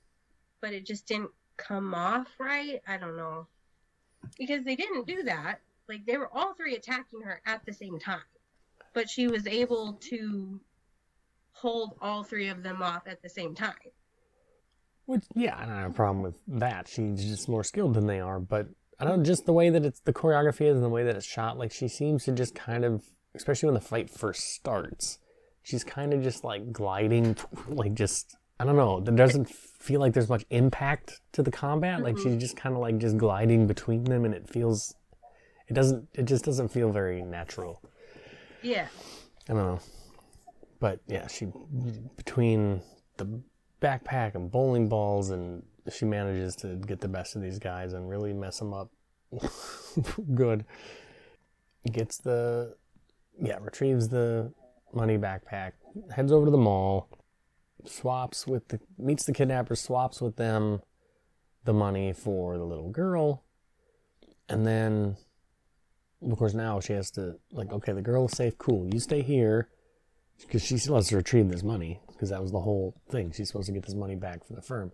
[0.60, 2.80] but it just didn't come off right.
[2.88, 3.46] I don't know
[4.38, 5.60] because they didn't do that.
[5.88, 8.20] Like they were all three attacking her at the same time,
[8.94, 10.60] but she was able to
[11.52, 13.74] hold all three of them off at the same time.
[15.06, 16.86] Which, yeah, I don't have a problem with that.
[16.86, 18.38] She's just more skilled than they are.
[18.38, 18.68] But
[19.00, 21.26] I don't just the way that it's the choreography is and the way that it's
[21.26, 21.58] shot.
[21.58, 23.02] Like she seems to just kind of,
[23.34, 25.18] especially when the fight first starts,
[25.62, 27.36] she's kind of just like gliding,
[27.68, 29.00] like just I don't know.
[29.00, 32.02] There doesn't feel like there's much impact to the combat.
[32.02, 34.94] Like she's just kind of like just gliding between them, and it feels,
[35.66, 37.80] it doesn't, it just doesn't feel very natural.
[38.60, 38.88] Yeah.
[39.48, 39.80] I don't know.
[40.78, 41.46] But yeah, she
[42.18, 42.82] between
[43.16, 43.40] the
[43.80, 48.08] backpack and bowling balls, and she manages to get the best of these guys and
[48.08, 48.90] really mess them up.
[50.34, 50.64] Good.
[51.90, 52.74] Gets the
[53.40, 54.52] yeah retrieves the
[54.92, 55.72] money backpack,
[56.14, 57.08] heads over to the mall,
[57.86, 60.82] swaps with the meets the kidnappers, swaps with them
[61.64, 63.44] the money for the little girl,
[64.48, 65.16] and then
[66.28, 69.22] of course now she has to like okay the girl is safe cool you stay
[69.22, 69.68] here
[70.40, 73.48] because she still has to retrieve this money because that was the whole thing she's
[73.48, 74.92] supposed to get this money back from the firm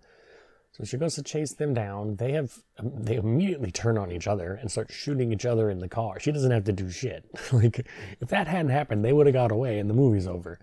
[0.76, 4.26] so she goes to chase them down they have um, they immediately turn on each
[4.26, 7.24] other and start shooting each other in the car she doesn't have to do shit
[7.52, 7.86] like
[8.20, 10.58] if that hadn't happened they would have got away and the movie's over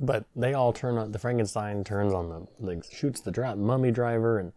[0.00, 3.90] but they all turn on the frankenstein turns on the like shoots the dra- mummy
[3.90, 4.52] driver and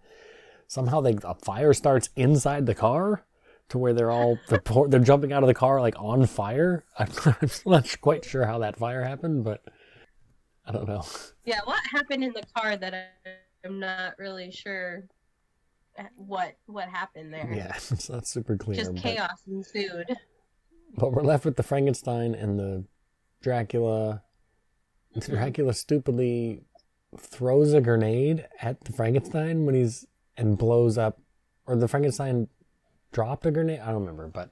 [0.68, 3.26] somehow they a fire starts inside the car
[3.72, 6.86] to where they're all they're, pour, they're jumping out of the car like on fire.
[6.98, 9.64] I'm, I'm not quite sure how that fire happened, but
[10.66, 11.04] I don't know.
[11.46, 13.32] Yeah, what happened in the car that I,
[13.64, 15.04] I'm not really sure
[16.16, 17.52] what what happened there.
[17.54, 18.78] Yeah, it's not super clear.
[18.78, 20.18] Just but, chaos ensued.
[20.96, 22.86] but we're left with the Frankenstein and the
[23.42, 24.24] Dracula.
[25.16, 25.34] Mm-hmm.
[25.34, 26.64] Dracula stupidly
[27.18, 30.06] throws a grenade at the Frankenstein when he's
[30.38, 31.20] and blows up,
[31.66, 32.48] or the Frankenstein
[33.12, 33.80] dropped a grenade.
[33.80, 34.52] I don't remember, but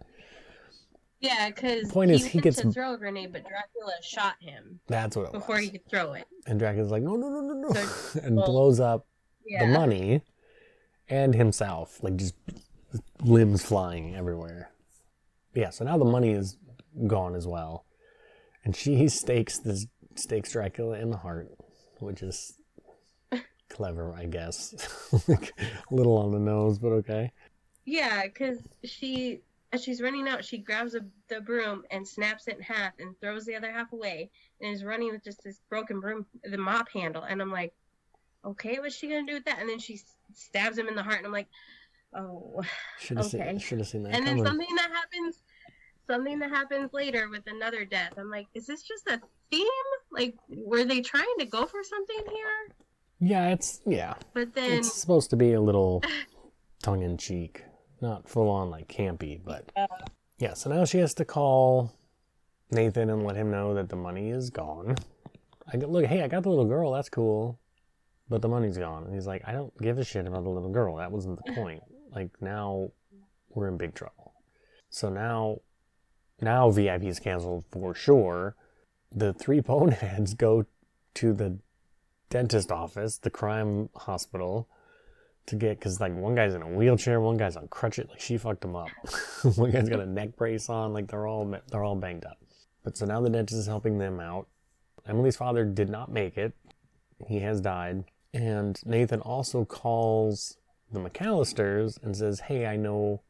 [1.20, 4.80] Yeah, because Point he is, he gets- to throw a grenade, but Dracula shot him
[4.88, 5.66] that's what it before was.
[5.66, 6.26] he could throw it.
[6.48, 9.06] And Dracula's like, no, no, no, no, no, So- and well, blows up
[9.46, 9.66] Yeah.
[9.66, 10.22] the money
[11.10, 12.36] and himself, like just
[13.22, 14.72] limbs flying everywhere.
[15.54, 16.58] Yeah, so now the money is
[17.08, 17.86] gone as well,
[18.64, 21.50] and she stakes this stakes Dracula in the heart,
[22.00, 22.54] which is
[23.70, 24.74] clever, I guess.
[25.28, 27.32] like a little on the nose, but okay.
[27.86, 32.58] Yeah, because she, as she's running out, she grabs a, the broom and snaps it
[32.58, 34.30] in half and throws the other half away
[34.62, 37.24] and is running with just this broken broom, the mop handle.
[37.24, 37.74] And I'm like,
[38.44, 39.60] okay, what's she going to do with that?
[39.60, 40.00] And then she
[40.34, 41.18] stabs him in the heart.
[41.18, 41.50] And I'm like,
[42.16, 42.62] oh.
[43.00, 43.50] Should have Okay.
[43.50, 43.60] seen.
[43.60, 45.44] Should have seen that And then something that happens,
[46.08, 48.14] something that happens later with another death.
[48.18, 49.68] I'm like, is this just a theme?
[50.12, 52.76] Like, were they trying to go for something here?
[53.20, 54.16] Yeah, it's yeah.
[54.34, 56.02] But then, It's supposed to be a little
[56.82, 57.64] tongue in cheek,
[58.02, 59.72] not full on like campy, but
[60.38, 60.54] yeah.
[60.54, 61.94] So now she has to call
[62.72, 64.96] Nathan and let him know that the money is gone.
[65.72, 66.92] I go, look, hey, I got the little girl.
[66.92, 67.60] That's cool,
[68.28, 69.04] but the money's gone.
[69.04, 70.96] And he's like, I don't give a shit about the little girl.
[70.98, 71.84] That wasn't the point.
[72.14, 72.92] Like now,
[73.50, 74.34] we're in big trouble.
[74.90, 75.60] So now,
[76.42, 78.56] now VIP is canceled for sure.
[79.12, 80.66] The three boneheads go
[81.16, 81.60] to the
[82.30, 84.70] dentist office, the crime hospital,
[85.50, 88.08] to get because like one guy's in a wheelchair, one guy's on crutches.
[88.10, 88.90] Like she fucked him up.
[89.56, 90.94] one guy's got a neck brace on.
[90.94, 92.38] Like they're all they're all banged up.
[92.84, 94.48] But so now the dentist is helping them out.
[95.08, 96.54] Emily's father did not make it.
[97.28, 98.06] He has died.
[98.34, 100.58] And Nathan also calls
[100.92, 103.22] the McAllisters and says, "Hey, I know,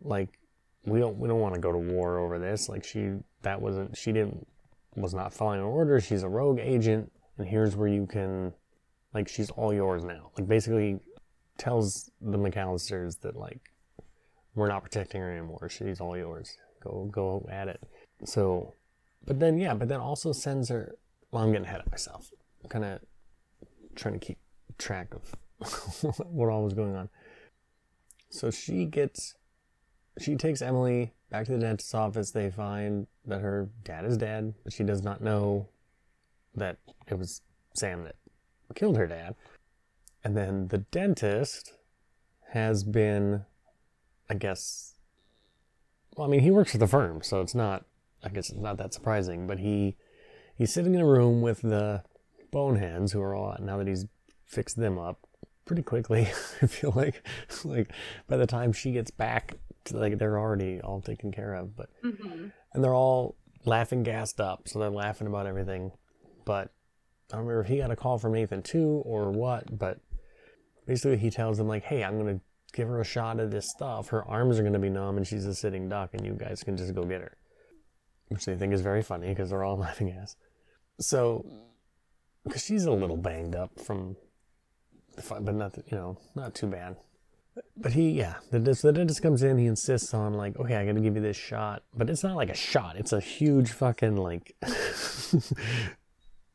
[0.00, 0.38] like,
[0.84, 2.68] we don't we don't want to go to war over this.
[2.68, 4.46] Like, she that wasn't she didn't
[4.96, 6.04] was not following orders.
[6.04, 8.52] She's a rogue agent, and here's where you can,
[9.14, 10.30] like, she's all yours now.
[10.36, 10.98] Like, basically,
[11.58, 13.60] tells the McAllisters that like
[14.54, 15.68] we're not protecting her anymore.
[15.68, 16.56] She's all yours.
[16.82, 17.82] Go go at it.
[18.24, 18.74] So,
[19.24, 20.96] but then yeah, but then also sends her.
[21.30, 22.30] Well, I'm getting ahead of myself.
[22.62, 23.00] I'm kind of
[23.94, 24.38] trying to keep
[24.78, 25.34] track of
[26.30, 27.08] what all was going on.
[28.30, 29.34] So she gets,
[30.18, 32.30] she takes Emily back to the dentist's office.
[32.30, 35.68] They find that her dad is dead, but she does not know
[36.54, 37.42] that it was
[37.74, 38.16] Sam that
[38.74, 39.34] killed her dad.
[40.24, 41.72] And then the dentist
[42.52, 43.44] has been,
[44.28, 44.94] I guess,
[46.16, 47.84] well, I mean, he works for the firm, so it's not,
[48.24, 49.96] I guess it's not that surprising, but he,
[50.56, 52.02] he's sitting in a room with the
[52.50, 54.06] boneheads who are all, now that he's
[54.46, 55.20] fixed them up
[55.64, 56.22] pretty quickly,
[56.62, 57.24] I feel like,
[57.64, 57.92] like
[58.26, 59.54] by the time she gets back
[59.84, 62.52] to, like, they're already all taken care of, but Mhm.
[62.74, 65.92] and they're all laughing gassed up, so they're laughing about everything.
[66.44, 66.72] But
[67.30, 70.00] I don't remember if he got a call from Nathan too or what, but
[70.88, 72.40] basically he tells them like, "Hey, I'm gonna
[72.72, 74.08] give her a shot of this stuff.
[74.08, 76.76] Her arms are gonna be numb, and she's a sitting duck, and you guys can
[76.76, 77.36] just go get her."
[78.28, 80.34] Which they think is very funny because they're all laughing gas.
[80.98, 81.46] So,
[82.42, 84.16] because she's a little banged up from
[85.22, 86.96] Fine, but not you know not too bad.
[87.76, 89.58] But he yeah the the dentist comes in.
[89.58, 92.36] He insists on like okay I got to give you this shot, but it's not
[92.36, 92.96] like a shot.
[92.96, 94.54] It's a huge fucking like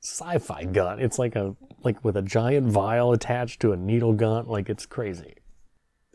[0.04, 1.00] sci-fi gun.
[1.00, 4.48] It's like a like with a giant vial attached to a needle gun.
[4.48, 5.36] Like it's crazy.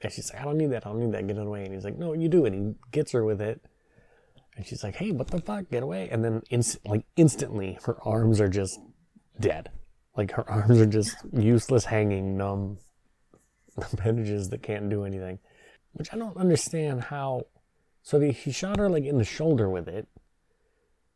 [0.02, 0.86] And she's like, I don't need that.
[0.86, 1.26] I don't need that.
[1.26, 1.64] Get away.
[1.64, 2.44] And he's like, No, you do.
[2.44, 3.60] And he gets her with it.
[4.56, 5.70] And she's like, Hey, what the fuck?
[5.70, 6.08] Get away.
[6.10, 8.78] And then, inst- like instantly, her arms are just
[9.40, 9.70] dead.
[10.16, 12.78] Like her arms are just useless, hanging, numb
[13.92, 15.38] appendages that can't do anything.
[15.92, 17.46] Which I don't understand how.
[18.02, 20.06] So he shot her like in the shoulder with it.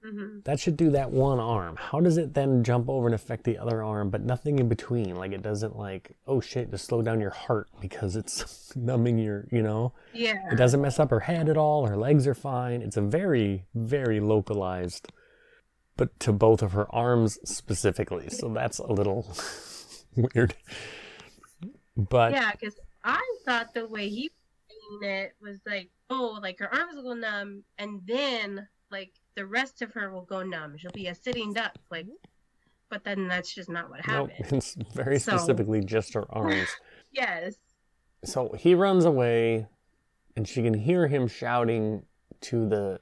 [0.02, 1.76] Hmm That should do that one arm.
[1.76, 5.16] How does it then jump over and affect the other arm, but nothing in between?
[5.16, 9.46] Like it doesn't like, oh shit, to slow down your heart because it's numbing your,
[9.50, 9.92] you know?
[10.12, 10.50] Yeah.
[10.50, 11.86] It doesn't mess up her head at all.
[11.86, 12.82] Her legs are fine.
[12.82, 15.12] It's a very, very localized,
[15.96, 18.28] but to both of her arms specifically.
[18.28, 19.34] So that's a little
[20.16, 20.54] weird.
[21.96, 24.30] But Yeah, because I thought the way he
[25.00, 29.82] it was like, oh, like her arms will go numb, and then like the rest
[29.82, 30.76] of her will go numb.
[30.76, 32.06] She'll be a sitting duck, like.
[32.90, 34.52] But then that's just not what nope, happened.
[34.58, 36.68] it's very So- specifically just her arms.
[37.14, 37.56] Yes.
[38.24, 39.66] So he runs away,
[40.34, 42.06] and she can hear him shouting
[42.42, 43.00] to the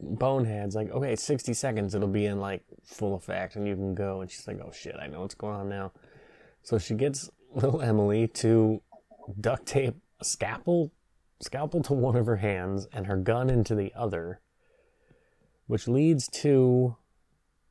[0.00, 4.20] boneheads, like, okay, 60 seconds, it'll be in like full effect, and you can go.
[4.20, 5.90] And she's like, oh shit, I know what's going on now.
[6.62, 8.82] So she gets little Emily to
[9.40, 10.92] duct tape a scalpel,
[11.40, 14.40] scalpel to one of her hands and her gun into the other,
[15.68, 16.96] which leads to.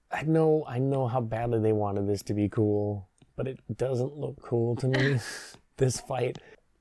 [0.09, 4.15] I know, I know how badly they wanted this to be cool, but it doesn't
[4.15, 5.19] look cool to me.
[5.77, 6.37] this fight.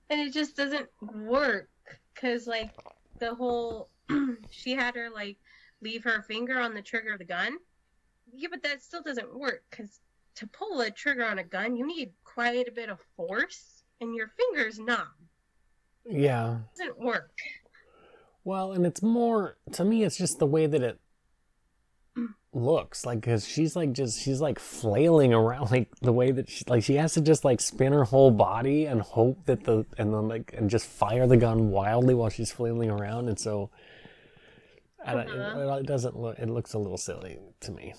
[0.09, 1.69] and it just doesn't work
[2.15, 2.71] because like
[3.19, 3.91] the whole
[4.51, 5.37] she had her like
[5.83, 7.59] leave her finger on the trigger of the gun
[8.33, 10.01] yeah but that still doesn't work because
[10.35, 14.15] to pull a trigger on a gun you need quite a bit of force and
[14.15, 15.13] your finger's numb
[16.09, 16.57] Yeah.
[16.75, 17.33] it doesn't work
[18.45, 20.05] Well, and it's more to me.
[20.05, 20.99] It's just the way that it
[22.57, 26.65] looks like because she's like just she's like flailing around like the way that she
[26.69, 30.13] like she has to just like spin her whole body and hope that the and
[30.15, 33.71] then like and just fire the gun wildly while she's flailing around and so
[35.05, 35.77] I don't, Uh-huh.
[35.77, 37.95] it, it doesn't look it looks a little silly to me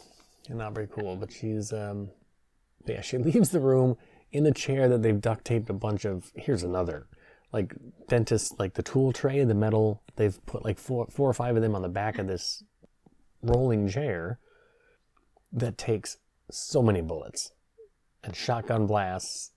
[0.50, 2.10] and not very cool but she's um
[2.86, 3.96] but yeah she leaves the room
[4.32, 7.06] in a chair that they've duct taped a bunch of here's another
[7.54, 7.74] like
[8.10, 11.62] dentist like the tool tray the metal they've put like four four or five of
[11.62, 12.64] them on the back of this
[13.44, 14.40] rolling chair
[15.52, 16.18] that takes
[16.52, 17.52] so many bullets
[18.24, 19.52] and shotgun blasts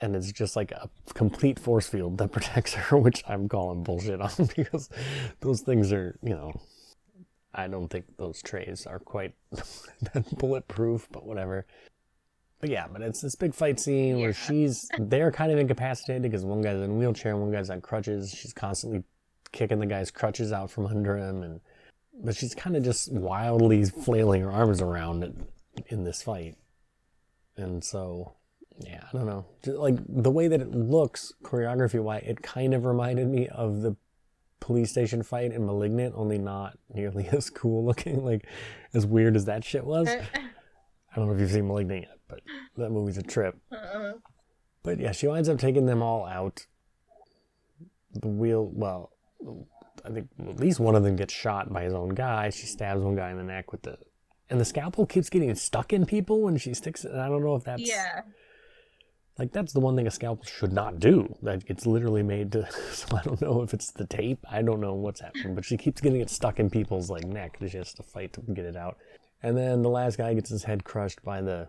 [0.00, 4.20] and it's just like a complete force field that protects her which i'm calling bullshit
[4.20, 4.88] on because
[5.40, 6.52] those things are you know
[7.54, 11.66] i don't think those trays are quite that bulletproof but whatever
[12.60, 14.34] but yeah but it's this big fight scene where Yeah.
[14.46, 17.80] she's they're kind of incapacitated because one guy's in a wheelchair and one guy's on
[17.80, 19.02] crutches she's constantly
[19.52, 21.60] kicking the guy's crutches out from under him and
[22.22, 25.46] but she's kind of just wildly flailing her arms around
[25.88, 26.56] in, this fight.
[27.56, 28.34] And so
[28.78, 29.44] yeah i don't know.
[29.62, 33.82] Just like the way that it looks choreography wise it kind of reminded me of
[33.82, 33.94] the
[34.58, 38.46] police station fight in malignant only not nearly as cool looking like
[38.94, 40.08] as weird as that shit was.
[40.08, 40.40] Uh-huh.
[41.12, 42.40] I don't know if you've seen malignant yet but
[42.76, 43.56] that movie's a trip.
[43.72, 44.12] Uh-uh.
[44.82, 46.66] but yeah, she winds up taking them all out.
[48.12, 49.12] The wheel, well,
[50.04, 52.50] I think at least one of them gets shot by his own guy.
[52.50, 53.98] She stabs one guy in the neck with the,
[54.48, 57.12] and the scalpel keeps getting stuck in people when she sticks it.
[57.14, 58.22] I don't know if that's yeah
[59.38, 61.34] like that's the one thing a scalpel should not do.
[61.40, 62.68] Like it's literally made to.
[62.92, 64.44] So I don't know if it's the tape.
[64.50, 67.56] I don't know what's happening, but she keeps getting it stuck in people's like neck.
[67.66, 68.98] She has to fight to get it out.
[69.42, 71.68] And then the last guy gets his head crushed by the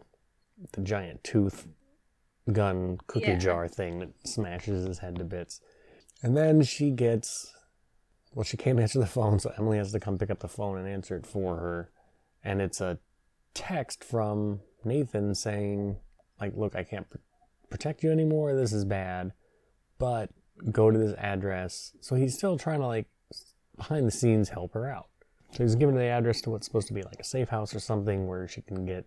[0.73, 1.67] the giant tooth
[2.51, 3.37] gun cookie Yeah.
[3.37, 5.61] jar thing that smashes his head to bits.
[6.21, 7.53] And then she gets
[8.33, 10.77] well, she can't answer the phone, so Emily has to come pick up the phone
[10.77, 11.91] and answer it for her.
[12.43, 12.97] And it's a
[13.53, 15.97] text from Nathan saying,
[16.39, 17.17] like, look, I can't pr-
[17.69, 18.55] protect you anymore.
[18.55, 19.33] This is bad.
[19.99, 20.29] But
[20.71, 21.93] go to this address.
[21.99, 23.07] So he's still trying to, like,
[23.77, 25.07] behind the scenes help her out.
[25.51, 27.79] So he's giving the address to what's supposed to be like a safe house or
[27.79, 29.05] something where she can get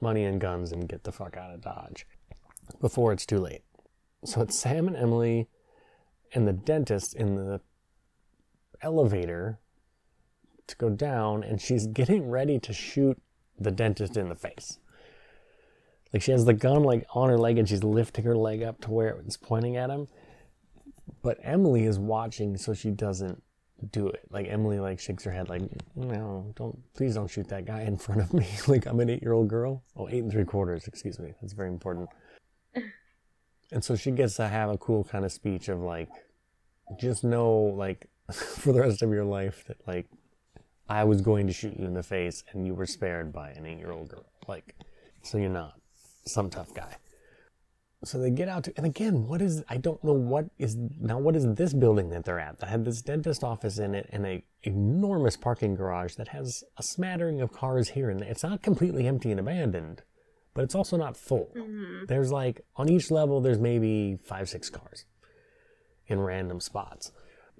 [0.00, 2.06] money and guns and get the fuck out of Dodge
[2.80, 3.62] before it's too late.
[4.24, 5.48] So it's Sam and Emily
[6.32, 7.60] and the dentist in the
[8.82, 9.58] elevator
[10.66, 13.20] to go down, and she's getting ready to shoot
[13.58, 14.78] the dentist in the face.
[16.12, 18.80] Like she has the gun like on her leg and she's lifting her leg up
[18.82, 20.08] to where it's pointing at him.
[21.22, 23.42] But Emily is watching so she doesn't
[23.92, 24.22] do it.
[24.30, 25.62] Like Emily like shakes her head like,
[25.94, 28.48] no, don't please don't shoot that guy in front of me.
[28.66, 29.84] like I'm an eight year old girl.
[29.96, 31.34] Oh, eight and three quarters, excuse me.
[31.40, 32.08] That's very important.
[33.72, 36.08] And so she gets to have a cool kind of speech of like,
[36.98, 38.09] just know, like,
[38.58, 40.06] for the rest of your life that, like,
[40.88, 43.64] I was going to shoot you in the face and you were spared by an
[43.66, 44.26] eight year old girl.
[44.48, 44.74] Like,
[45.22, 45.74] so you're not
[46.26, 46.96] some tough guy.
[48.02, 51.18] So they get out to, and again, what is, I don't know what is, now
[51.18, 52.58] what is this building that they're at?
[52.58, 56.82] That had this dentist office in it and a enormous parking garage that has a
[56.82, 58.30] smattering of cars here and there.
[58.30, 60.02] It's not completely empty and abandoned,
[60.54, 61.52] but it's also not full.
[61.54, 62.06] Mhm.
[62.08, 65.04] There's like, on each level, there's maybe five, six cars
[66.06, 67.12] in random spots.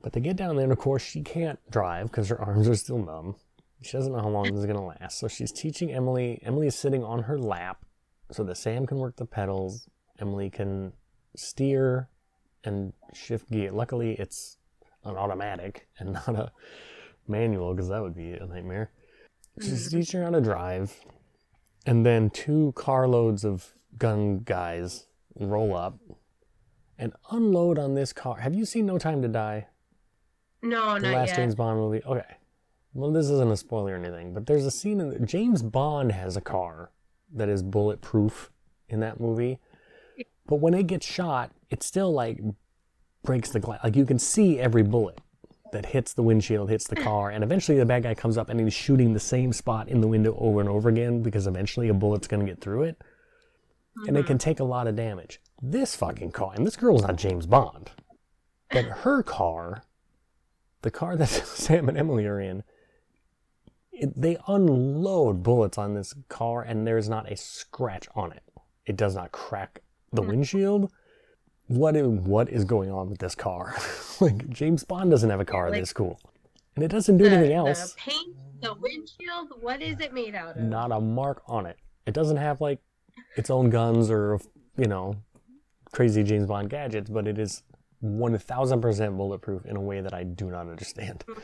[0.03, 2.75] But they get down there, and of course, she can't drive because her arms are
[2.75, 3.37] still numb.
[3.83, 5.19] She doesn't know how long this is going to last.
[5.19, 6.41] So she's teaching Emily.
[6.43, 7.85] Emily is sitting on her lap
[8.31, 9.89] so that Sam can work the pedals.
[10.19, 10.93] Emily can
[11.37, 12.09] steer
[12.65, 13.73] and shift gear.
[13.73, 14.59] Luckily, it's
[15.05, 16.53] an automatic and not a
[17.27, 18.91] manual because that would be a nightmare.
[19.61, 19.93] She's mm.
[19.93, 20.95] teaching her how to drive.
[21.87, 25.99] And then two carloads of gun guys roll up
[26.99, 28.37] and unload on this car.
[28.41, 29.67] Have you seen No Time to Die?
[30.63, 31.01] No, no, no.
[31.01, 31.37] the not last yet.
[31.37, 32.03] James Bond movie.
[32.05, 32.37] Okay.
[32.93, 36.13] Well, this isn't a spoiler or anything, but there's a scene in the, James Bond
[36.13, 36.91] has a car
[37.33, 38.51] that is bulletproof
[38.89, 39.59] in that movie.
[40.47, 42.41] But when it gets shot, it still like
[43.23, 43.81] breaks the glass.
[43.85, 45.21] Like you can see every bullet
[45.73, 48.59] that hits the windshield, hits the car, and eventually the bad guy comes up and
[48.59, 51.95] he's shooting the same spot in the window over and over again because eventually a
[51.95, 53.01] bullet's going to get through it.
[54.07, 54.27] And it uh-huh.
[54.27, 55.41] can take a lot of damage.
[55.63, 57.91] This fucking car, and this girl's not James Bond,
[58.71, 59.85] but her car,
[60.83, 62.63] the car that Sam and Emily are in,
[63.93, 68.43] it, they unload bullets on this car and there's not a scratch on it.
[68.87, 70.29] It does not crack the hmm.
[70.29, 70.91] windshield.
[71.67, 73.77] What is, what is going on with this car?
[74.21, 76.21] like James Bond doesn't have a car like- this cool.
[76.77, 77.95] And it doesn't do the, anything else.
[77.95, 79.61] The paint, the windshield.
[79.61, 80.63] What is it made out of?
[80.63, 81.77] Not a mark on it.
[82.07, 82.81] It doesn't have like
[83.37, 84.41] its own guns or
[84.77, 85.17] you know
[85.93, 87.63] crazy James Bond gadgets, but it is
[88.01, 91.25] one thousand percent bulletproof in a way that I do not understand.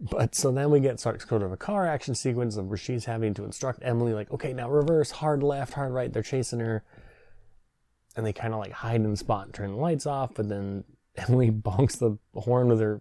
[0.00, 3.34] but so then we get sort of a car action sequence of where she's having
[3.34, 6.12] to instruct Emily, like, okay, now reverse, hard left, hard right.
[6.12, 6.84] They're chasing her,
[8.16, 10.34] and they kind of like hide in the spot and turn the lights off.
[10.34, 10.84] But then
[11.16, 13.00] Emily bonks the horn with her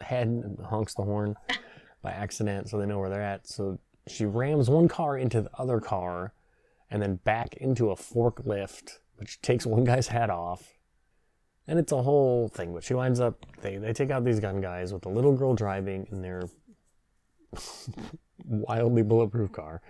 [0.00, 1.36] head and honks the horn
[2.02, 3.46] by accident, so they know where they're at.
[3.46, 6.32] So she rams one car into the other car,
[6.90, 10.77] and then back into a forklift, which takes one guy's hat off.
[11.68, 14.62] And it's a whole thing, but she winds up, they, they take out these gun
[14.62, 16.44] guys with a little girl driving in their
[18.46, 19.82] wildly bulletproof car.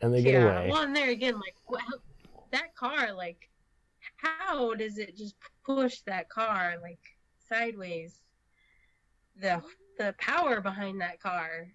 [0.00, 0.60] And they get yeah.
[0.60, 0.70] away.
[0.70, 1.98] Well, and there again, like wow,
[2.52, 3.50] that car, like
[4.16, 7.00] how does it just push that car like
[7.46, 8.20] sideways?
[9.38, 9.62] The
[9.98, 11.68] the power behind that car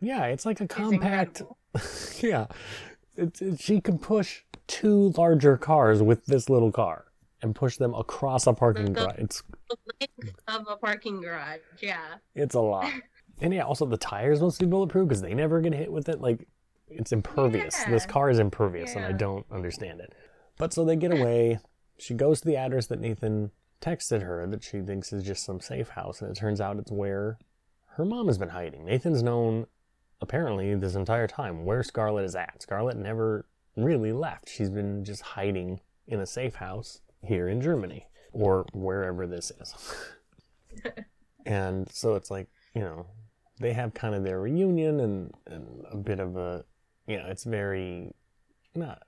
[0.00, 1.42] Yeah, it's like a compact.
[2.20, 2.46] yeah.
[3.16, 7.09] It's it, she can push two larger cars with this little car
[7.42, 9.18] and push them across a parking garage.
[9.18, 11.60] It's The length of a parking garage.
[11.80, 12.16] Yeah.
[12.34, 12.90] It's a lot.
[13.42, 16.20] And yeah, also the tires must be bulletproof because they never get hit with it.
[16.20, 16.46] Like,
[16.88, 17.82] it's impervious.
[17.84, 20.12] This car is impervious, and I don't understand it.
[20.58, 21.58] But so they get away.
[21.98, 25.60] She goes to the address that Nathan texted her that she thinks is just some
[25.60, 27.38] safe house, and it turns out it's where
[27.96, 28.84] her mom has been hiding.
[28.84, 29.66] Nathan's known,
[30.20, 32.60] apparently, this entire time where Scarlett is at.
[32.60, 34.50] Scarlett never really left.
[34.50, 39.74] She's been just hiding in a safe house here in Germany or wherever this is.
[41.46, 43.06] and so it's like, you know,
[43.58, 46.64] they have kind of their reunion and, and a bit of a,
[47.06, 48.14] you know, it's very,
[48.74, 49.02] not,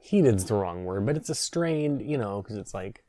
[0.00, 3.04] heated's the wrong word, but it's a strained, you know, because it's like,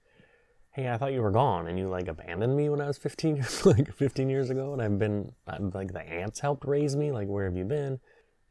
[0.71, 3.35] hey, I thought you were gone and you like abandoned me when I was 15
[3.35, 7.11] years, like 15 years ago and I've been, I'm, like the aunts helped raise me,
[7.11, 7.99] like where have you been?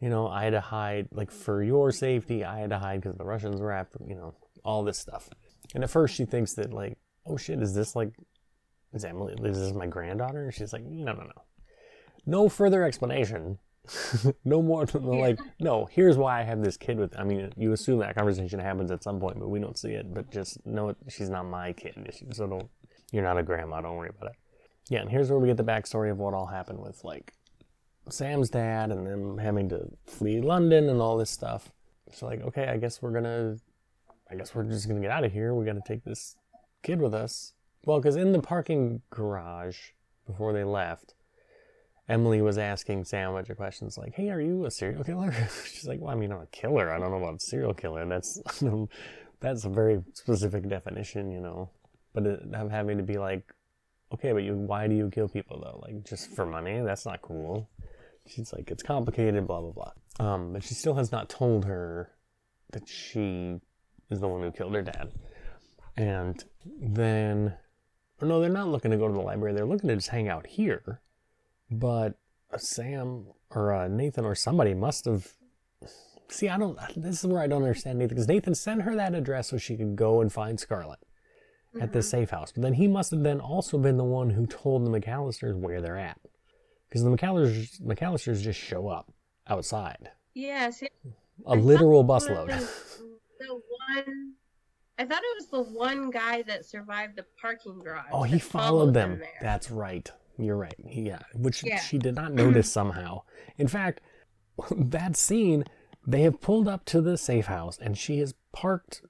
[0.00, 3.18] You know, I had to hide, like for your safety, I had to hide because
[3.18, 4.34] the Russians were after, you know,
[4.64, 5.28] all this stuff.
[5.74, 8.12] And at first she thinks that like, oh shit, is this like,
[8.92, 10.44] is Emily, is this my granddaughter?
[10.44, 11.42] And she's like, no, no, no.
[12.26, 13.58] No further explanation.
[14.44, 18.00] no more, like, no, here's why I have this kid with, I mean, you assume
[18.00, 20.12] that conversation happens at some point, but we don't see it.
[20.12, 22.12] But just know it, she's not my kid.
[22.32, 22.68] So don't,
[23.12, 24.36] you're not a grandma, don't worry about it.
[24.88, 27.32] Yeah, and here's where we get the backstory of what all happened with, like,
[28.08, 31.70] Sam's dad and them having to flee London and all this stuff.
[32.12, 33.56] So, like, okay, I guess we're gonna,
[34.30, 35.54] I guess we're just gonna get out of here.
[35.54, 36.36] We gotta take this
[36.82, 37.52] kid with us.
[37.84, 39.90] Well, because in the parking garage
[40.26, 41.14] before they left,
[42.08, 43.04] Emily was asking
[43.50, 45.32] of questions like, "Hey, are you a serial killer?"
[45.64, 46.92] She's like, "Well, I mean, I'm a killer.
[46.92, 48.04] I don't know about serial killer.
[48.06, 48.40] That's
[49.40, 51.70] that's a very specific definition, you know."
[52.12, 53.52] But I'm having to be like,
[54.12, 55.80] "Okay, but you, why do you kill people though?
[55.82, 56.80] Like just for money?
[56.80, 57.68] That's not cool."
[58.26, 62.10] She's like, "It's complicated, blah blah blah." Um, but she still has not told her
[62.72, 63.60] that she
[64.10, 65.12] is the one who killed her dad.
[65.96, 66.42] And
[66.80, 67.54] then,
[68.20, 69.54] no, they're not looking to go to the library.
[69.54, 71.00] They're looking to just hang out here.
[71.70, 72.18] But
[72.56, 75.28] Sam or uh, Nathan or somebody must have.
[76.28, 76.78] See, I don't.
[76.96, 79.76] This is where I don't understand Nathan because Nathan sent her that address so she
[79.76, 81.00] could go and find Scarlett
[81.80, 82.52] at the safe house.
[82.52, 85.80] But then he must have then also been the one who told the McAllisters where
[85.80, 86.18] they're at.
[86.88, 89.12] Because the McAllisters, McAllisters just show up
[89.46, 90.10] outside.
[90.34, 90.70] Yeah,
[91.46, 92.68] A literal it busload.
[93.40, 94.32] The one,
[94.98, 98.04] I thought it was the one guy that survived the parking garage.
[98.12, 99.22] Oh, he that followed them.
[99.40, 100.10] That's right.
[100.38, 100.74] You're right.
[100.86, 101.78] Yeah, which Yeah.
[101.80, 103.22] she did not notice somehow.
[103.56, 104.00] In fact,
[104.70, 105.64] that scene,
[106.06, 109.02] they have pulled up to the safe house and she is parked.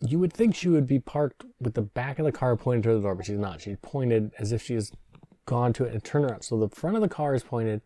[0.00, 2.94] You would think she would be parked with the back of the car pointed to
[2.94, 3.60] the door, but she's not.
[3.60, 4.92] She's pointed as if she has
[5.46, 6.42] gone to it and turned around.
[6.42, 7.80] So the front of the car is pointed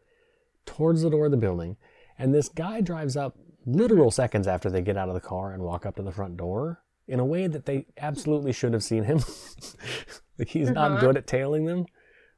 [0.67, 1.77] towards the door of the building,
[2.19, 3.37] and this guy drives up
[3.67, 6.37] literal seconds after they get out of the car and walk up to the front
[6.37, 9.21] door in a way that they absolutely should have seen him.
[10.39, 11.01] like he's not Uh-huh.
[11.01, 11.87] good at tailing them,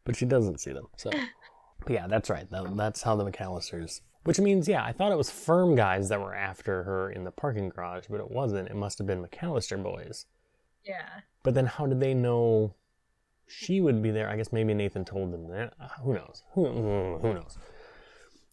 [0.04, 0.86] but she doesn't see them.
[0.96, 1.10] So,
[1.80, 2.48] but yeah, that's right.
[2.50, 4.00] That, that's how the McAllisters.
[4.24, 7.32] Which means, yeah, I thought it was firm guys that were after her in the
[7.32, 8.68] parking garage, but it wasn't.
[8.68, 10.26] It must have been McAllister boys.
[10.84, 11.08] Yeah.
[11.42, 12.74] But then how did they know
[13.48, 14.28] she would be there?
[14.28, 15.74] I guess maybe Nathan told them that.
[15.80, 16.44] Uh, Who knows?
[16.52, 17.58] Who, who knows?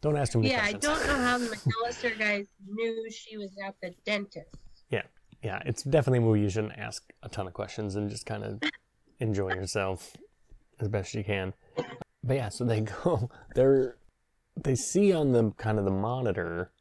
[0.02, 3.76] Don't ask many Yeah, I don't know how the McAllister guys knew she was at
[3.82, 4.56] the dentist.
[4.90, 5.04] Yeah,
[5.44, 8.44] yeah, it's definitely a movie you shouldn't ask a ton of questions and just kind
[8.44, 8.62] of
[9.20, 10.16] enjoy yourself
[10.80, 11.54] as best you can.
[12.24, 13.98] But yeah, so they go, they're,
[14.56, 16.72] they see on the kind of the monitor,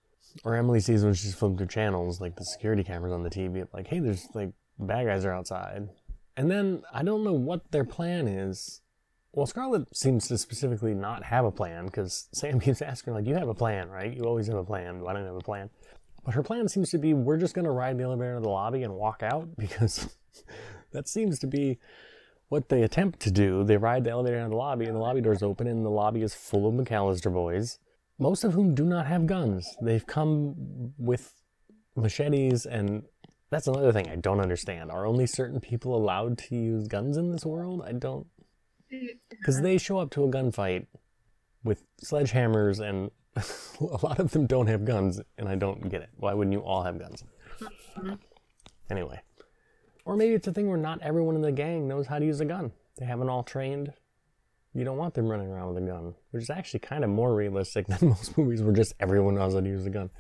[0.45, 3.67] or Emily sees when she's flipping through channels, like the security cameras on the TV,
[3.73, 5.89] like, hey, there's like bad guys are outside.
[6.37, 8.81] And then I don't know what their plan is.
[9.33, 13.35] Well, Scarlett seems to specifically not have a plan because Sam keeps asking, like, you
[13.35, 14.13] have a plan, right?
[14.13, 15.01] You always have a plan.
[15.01, 15.71] Why don't you have a plan?
[16.25, 18.49] But her plan seems to be we're just going to ride the elevator to the
[18.49, 20.15] lobby and walk out because
[20.93, 21.79] that seems to be
[22.49, 23.65] what they attempt to do.
[23.65, 26.23] They ride the elevator into the lobby and the lobby doors open and the lobby
[26.23, 27.79] is full of McAllister boys,
[28.19, 29.77] most of whom do not have guns.
[29.83, 31.35] They've come with
[31.95, 33.03] machetes and
[33.51, 34.91] that's another thing I don't understand.
[34.91, 37.83] Are only certain people allowed to use guns in this world?
[37.87, 38.27] I don't
[39.31, 40.87] because they show up to a gunfight
[41.65, 43.11] with sledgehammers and
[43.81, 46.11] a lot of them don't have guns and i don't get it.
[46.17, 47.25] Why wouldn't you all have guns?
[47.61, 48.15] Mm-hmm.
[48.91, 49.21] Anyway.
[50.05, 52.41] Or maybe it's a thing where not everyone in the gang knows how to use
[52.41, 52.73] a gun.
[52.99, 53.93] They haven't all trained.
[54.75, 57.35] You don't want them running around with a gun which is actually kind of more
[57.35, 60.11] realistic than most movies where just everyone knows how to use a gun.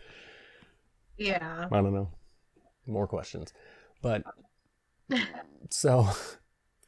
[1.16, 1.68] Yeah.
[1.70, 2.10] I don't know.
[2.86, 3.52] More questions.
[4.02, 4.22] But
[5.70, 6.08] so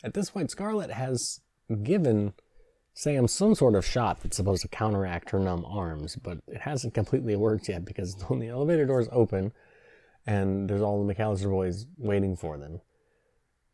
[0.05, 1.41] at this point, Scarlett has
[1.77, 2.35] given
[2.95, 6.95] Sam some sort of shot that's supposed to counteract her numb arms, but it hasn't
[6.95, 9.53] completely worked yet because when the elevator doors open
[10.27, 12.81] and there's all the McAllister boys waiting for them,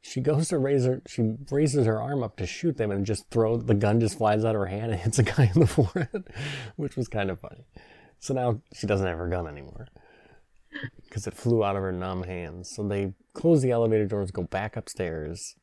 [0.01, 3.29] she goes to raise her, she raises her arm up to shoot them and just
[3.31, 5.67] throw, the gun just flies out of her hand and hits a guy in the
[5.67, 6.29] forehead,
[6.77, 7.67] which was kind of funny.
[8.21, 9.89] So now she doesn't have her gun anymore
[11.05, 12.71] because it flew out of her numb hands.
[12.71, 15.57] So they close the elevator doors, go back upstairs,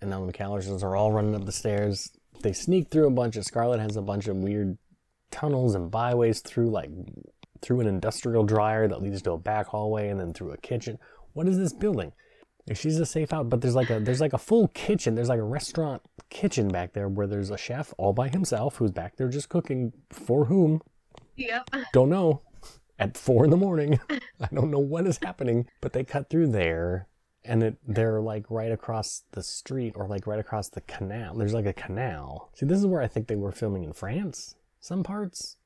[0.00, 2.10] and now the McAllisters are all running up the stairs.
[2.42, 3.44] They sneak through a bunch of.
[3.44, 4.78] Scarlet has a bunch of weird
[5.30, 6.90] tunnels and byways through like
[7.62, 10.98] through an industrial dryer that leads to a back hallway and then through a kitchen.
[11.32, 12.12] What is this building?
[12.74, 15.14] She's a safe out, but there's like a there's like a full kitchen.
[15.14, 18.90] There's like a restaurant kitchen back there where there's a chef all by himself who's
[18.90, 20.82] back there just cooking for whom
[21.36, 21.70] Yep.
[21.92, 22.42] don't know.
[22.98, 26.48] At four in the morning, I don't know what is happening, but they cut through
[26.48, 27.08] there,
[27.46, 31.34] and it they're like right across the street or like right across the canal.
[31.34, 32.50] There's like a canal.
[32.54, 34.56] See, this is where I think they were filming in France.
[34.80, 35.56] Some parts,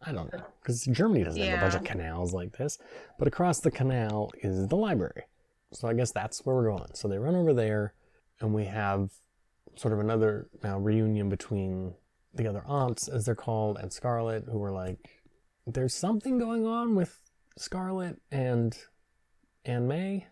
[0.00, 2.78] I don't know, because Germany doesn't have a bunch of canals like this.
[3.18, 5.24] But across the canal is the library,
[5.72, 6.94] so I guess that's where we're going.
[6.94, 7.94] So they run over there,
[8.40, 9.10] and we have
[9.76, 11.94] sort of another now reunion between
[12.34, 14.98] the other aunts, as they're called, and Scarlet, who were like,
[15.66, 17.18] there's something going on with
[17.56, 18.76] Scarlet and
[19.64, 20.26] Anna May.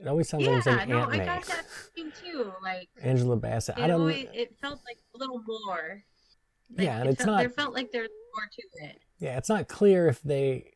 [0.00, 1.26] It always sounds like I'm Yeah, saying no, Aunt I May.
[1.26, 2.52] got that feeling too.
[2.62, 3.78] Like Angela Bassett.
[3.78, 4.00] I don't.
[4.02, 6.04] always, it felt like a little more.
[6.76, 7.38] Like, yeah, and it it's felt, not.
[7.40, 9.00] There felt like there's more to it.
[9.18, 10.72] Yeah, it's not clear if they,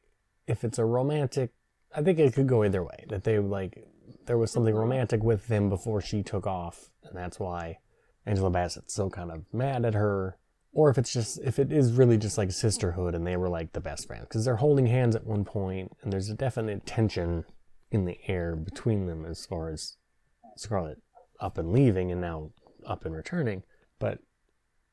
[0.47, 1.51] if it's a romantic.
[1.95, 3.05] I think it could go either way.
[3.09, 3.87] That they like
[4.27, 4.79] there was something Mhm.
[4.81, 7.79] romantic with them before she took off, and that's why
[8.27, 10.39] Angela Bassett's so kind of mad at her.
[10.73, 13.73] Or if it's just if it is really just like sisterhood, and they were like
[13.75, 17.45] the best friends because they're holding hands at one point, and there's a definite tension
[17.93, 19.97] in the air between them as far as
[20.57, 20.99] Scarlet
[21.41, 22.51] up and leaving, and now
[22.87, 23.63] up and returning,
[23.99, 24.19] but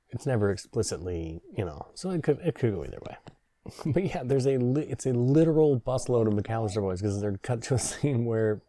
[0.10, 1.88] it's never explicitly, you know.
[1.96, 3.18] So it could it could go either way.
[3.86, 7.62] But yeah, there's a li- it's a literal busload of McAllister boys because they're cut
[7.64, 8.62] to a scene where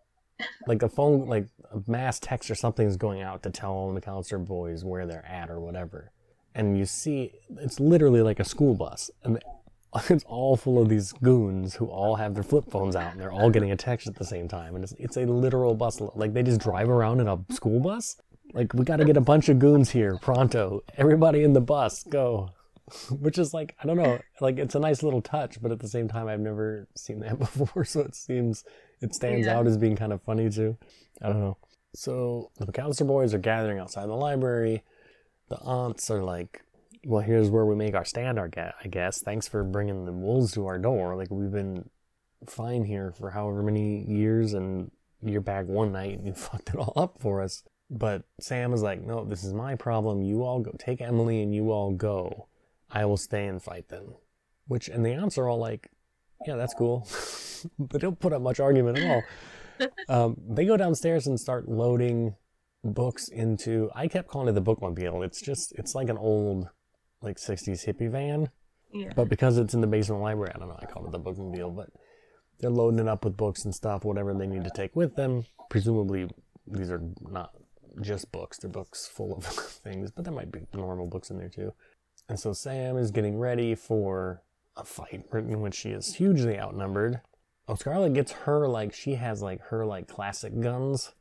[0.67, 3.93] like a phone, like a mass text or something is going out to tell all
[3.93, 6.13] the McAllister boys where they're at or whatever.
[6.55, 9.11] And you see, it's literally like a school bus.
[9.23, 9.43] And
[10.09, 13.33] it's all full of these goons who all have their flip phones out and they're
[13.33, 14.75] all getting a text at the same time.
[14.75, 16.01] And it's, it's a literal bus.
[16.15, 18.17] Like they just drive around in a school bus.
[18.53, 20.83] Like we got to get a bunch of goons here pronto.
[20.97, 22.51] Everybody in the bus, go.
[23.11, 25.87] Which is like I don't know, like it's a nice little touch, but at the
[25.89, 28.65] same time I've never seen that before, so it seems
[29.01, 29.59] it stands Yeah.
[29.59, 30.77] out as being kind of funny too.
[31.23, 31.57] I don't know.
[31.95, 34.83] So the McAllister boys are gathering outside the library.
[35.49, 36.63] The aunts are like,
[37.05, 39.23] "Well, here's where we make our stand, our I guess.
[39.23, 41.17] Thanks for bringing the wolves to our door.
[41.17, 41.89] Like we've been
[42.47, 44.91] fine here for however many years, and
[45.23, 48.83] you're back one night and you fucked it all up for us." But Sam is
[48.83, 50.23] like, "No, this is my problem.
[50.23, 50.73] You all go.
[50.79, 52.47] Take Emily and you all go.
[52.91, 54.15] I will stay and fight them."
[54.69, 55.91] Which and the aunts are all like,
[56.47, 57.09] "Yeah, that's cool,"
[57.79, 59.23] but don't put up much argument at all
[60.09, 62.35] um, they go downstairs and start loading
[62.83, 66.69] books into i kept calling it the bookmobile it's just it's like an old
[67.23, 68.51] like 60s hippie van.
[68.93, 69.13] Yeah.
[69.15, 71.77] but because it's in the basement library i don't know i call it the bookmobile
[71.77, 71.91] but
[72.59, 75.45] they're loading it up with books and stuff whatever they need to take with them.
[75.69, 76.29] Presumably
[76.67, 77.53] these are not
[78.01, 81.49] just books they're books full of things but there might be normal books in there
[81.49, 81.73] too.
[82.29, 84.43] And so sam is getting ready for
[84.77, 87.21] a fight in which she is hugely outnumbered.
[87.67, 91.13] Oh, Scarlett gets her like she has like her like classic guns.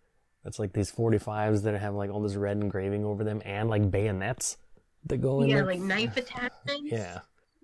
[0.43, 3.91] That's like these 45s that have like all this red engraving over them and like
[3.91, 4.57] bayonets
[5.07, 5.65] that go in Yeah, there.
[5.65, 6.83] like knife attachments.
[6.91, 7.19] Yeah.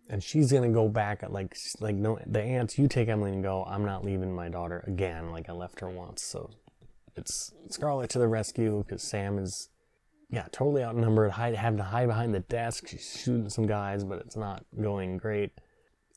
[0.09, 3.41] And she's gonna go back at like like no the aunts you take Emily and
[3.43, 6.51] go I'm not leaving my daughter again like I left her once so
[7.15, 9.69] it's Scarlet to the rescue because Sam is
[10.29, 14.19] yeah totally outnumbered hide having to hide behind the desk she's shooting some guys but
[14.19, 15.51] it's not going great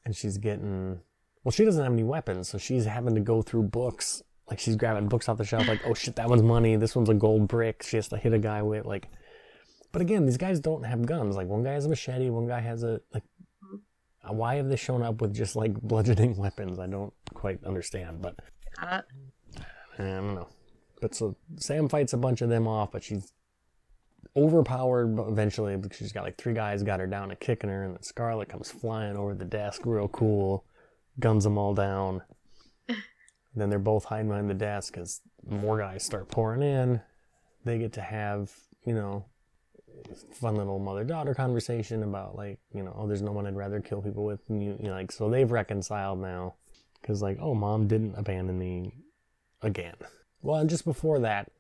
[0.05, 1.01] and she's getting
[1.45, 4.77] well she doesn't have any weapons so she's having to go through books like she's
[4.77, 7.49] grabbing books off the shelf like oh shit that one's money this one's a gold
[7.49, 9.09] brick she has to hit a guy with like
[9.93, 12.61] but again these guys don't have guns like one guy has a machete one guy
[12.61, 13.25] has a like
[14.29, 18.21] uh, why have they shown up with just like bludgeoning weapons i don't quite understand
[18.23, 18.37] but
[18.81, 19.01] Uh,
[19.99, 20.49] I don't know.
[21.01, 23.33] But so Sam fights a bunch of them off, but she's
[24.37, 27.95] overpowered eventually because she's got like three guys got her down and kicking her, and
[27.95, 30.65] then Scarlet comes flying over the desk real cool,
[31.19, 32.23] guns them all down.
[33.55, 37.01] then they're both hiding behind the desk as more guys start pouring in.
[37.65, 38.53] They get to have,
[38.85, 39.25] you know,
[40.33, 43.81] fun little mother daughter conversation about like, you know, oh, there's no one I'd rather
[43.81, 44.77] kill people with you.
[44.81, 46.55] You know, like, so they've reconciled now.
[47.01, 48.93] Because, like, oh, mom didn't abandon me
[49.63, 49.95] again.
[50.43, 51.51] Well, and just before that,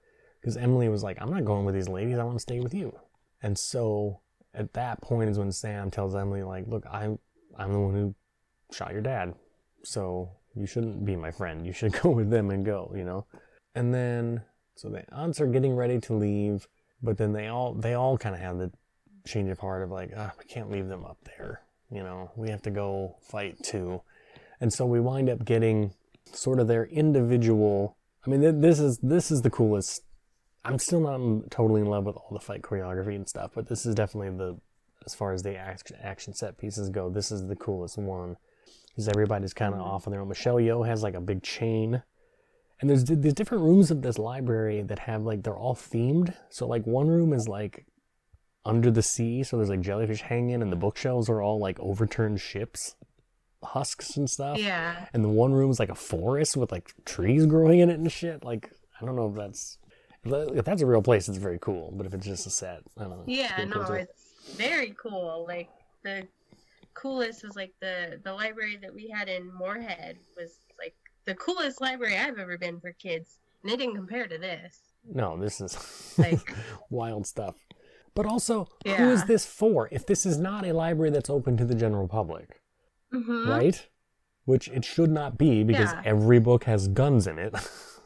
[0.40, 2.74] because Emily was like, I'm not going with these ladies, I want to stay with
[2.74, 2.96] you.
[3.42, 4.20] And so
[4.54, 7.18] at that point is when Sam tells Emily, like, look, I'm
[7.56, 8.14] I'm the one who
[8.72, 9.34] shot your dad.
[9.84, 11.66] So you shouldn't be my friend.
[11.66, 13.26] You should go with them and go, you know?
[13.74, 14.42] And then
[14.74, 16.68] so the aunts are getting ready to leave,
[17.02, 18.70] but then they all they all kind of have the
[19.26, 21.62] change of heart of like, ah, we can't leave them up there.
[21.90, 24.02] You know, we have to go fight too.
[24.60, 25.92] And so we wind up getting
[26.32, 27.96] sort of their individual
[28.28, 30.02] I mean, th- this is this is the coolest.
[30.62, 33.86] I'm still not totally in love with all the fight choreography and stuff, but this
[33.86, 34.58] is definitely the,
[35.06, 38.36] as far as the action, action set pieces go, this is the coolest one.
[38.88, 40.28] Because everybody's kind of off on their own.
[40.28, 42.02] Michelle Yeoh has like a big chain,
[42.80, 46.34] and there's there's different rooms of this library that have like they're all themed.
[46.50, 47.86] So like one room is like
[48.64, 52.40] under the sea, so there's like jellyfish hanging, and the bookshelves are all like overturned
[52.40, 52.94] ships,
[53.62, 55.06] husks and stuff yeah.
[55.12, 58.10] and the one room is like a forest with like trees growing in it and
[58.10, 58.44] shit.
[58.44, 58.70] Like
[59.00, 59.78] I don't know if that's
[60.24, 61.92] if that's a real place, it's very cool.
[61.96, 63.24] But if it's just a set, I don't know.
[63.26, 63.92] Yeah, cool no, too.
[63.94, 65.44] it's very cool.
[65.46, 65.68] Like
[66.02, 66.26] the
[66.94, 70.58] coolest was like the the library that we had in Moorhead was
[71.28, 74.78] the coolest library I've ever been for kids, and it didn't compare to this.
[75.12, 76.54] no, this is Like-
[76.90, 77.54] wild stuff.
[78.14, 79.88] But also, who is this for?
[79.92, 82.60] If this is not a library that's open to the general public,
[83.14, 83.48] Mm-hmm.
[83.48, 83.86] right?
[84.44, 86.02] Which it should not be because Yeah.
[86.04, 87.54] every book has guns in it.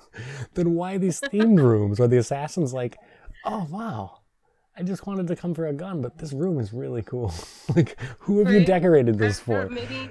[0.55, 1.99] then why these themed rooms?
[2.01, 2.99] Are the assassins like,
[3.45, 4.18] oh wow,
[4.77, 7.33] I just wanted to come for a gun, but this room is really cool.
[7.75, 9.68] like, who have you decorated this for?
[9.68, 10.11] maybe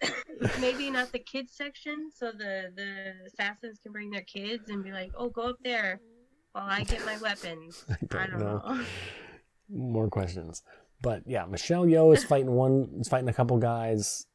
[0.60, 4.92] maybe not the kids section, so the the assassins can bring their kids and be
[4.92, 6.00] like, "Oh, go up there
[6.52, 8.62] while I get my weapons." don't I don't know.
[8.66, 8.84] know.
[9.68, 10.62] More questions.
[11.02, 14.26] But yeah, Michelle Yeoh is fighting one, is fighting a couple guys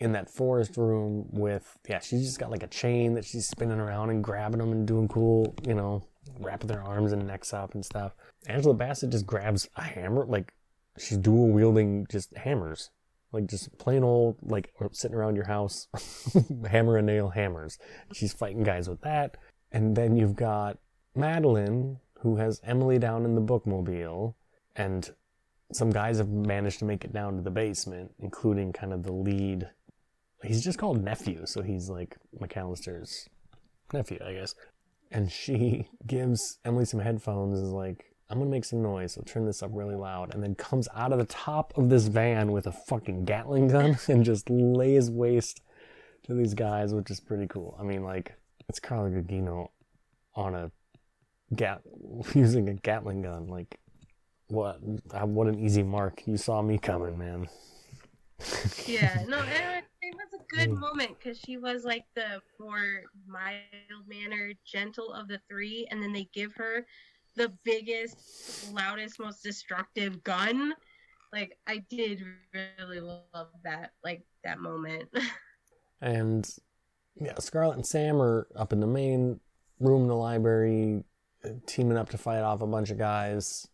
[0.00, 3.80] in that forest room with, yeah, she's just got like a chain that she's spinning
[3.80, 6.04] around and grabbing them and doing cool, you know,
[6.38, 8.14] wrapping their arms and necks up and stuff.
[8.46, 10.52] Angela Bassett just grabs a hammer, like
[10.98, 12.90] she's dual wielding just hammers.
[13.32, 15.88] Like just plain old, like sitting around your house,
[16.70, 17.78] hammer and nail hammers.
[18.12, 19.36] She's fighting guys with that.
[19.70, 20.78] And then you've got
[21.14, 24.34] Madeline, who has Emily down in the bookmobile,
[24.76, 25.10] and
[25.72, 29.12] some guys have managed to make it down to the basement, including kind of the
[29.12, 29.68] lead.
[30.42, 33.28] He's just called nephew, so he's like McAllister's
[33.92, 34.54] nephew, I guess.
[35.10, 39.22] And she gives Emily some headphones, and is like, I'm gonna make some noise, so
[39.22, 42.52] turn this up really loud, and then comes out of the top of this van
[42.52, 45.62] with a fucking Gatling gun and just lays waste
[46.24, 47.76] to these guys, which is pretty cool.
[47.80, 48.34] I mean, like,
[48.68, 49.68] it's Carla Gugino
[50.34, 50.70] on a
[51.54, 51.82] gat
[52.34, 53.46] using a Gatling gun.
[53.48, 53.78] Like,
[54.48, 54.80] what?
[55.12, 56.22] uh, What an easy mark!
[56.26, 57.48] You saw me coming, man.
[58.86, 60.80] Yeah, no, it, it was a good Mm.
[60.80, 63.62] moment because she was like the more mild
[64.06, 66.86] mannered, gentle of the three, and then they give her
[67.38, 70.74] the biggest, loudest, most destructive gun.
[71.32, 72.22] Like I did
[72.52, 75.08] really love that, like that moment.
[76.00, 76.48] And
[77.16, 79.40] yeah, Scarlett and Sam are up in the main
[79.80, 81.02] room in the library,
[81.66, 83.66] teaming up to fight off a bunch of guys.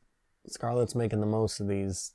[0.47, 2.13] Scarlett's making the most of these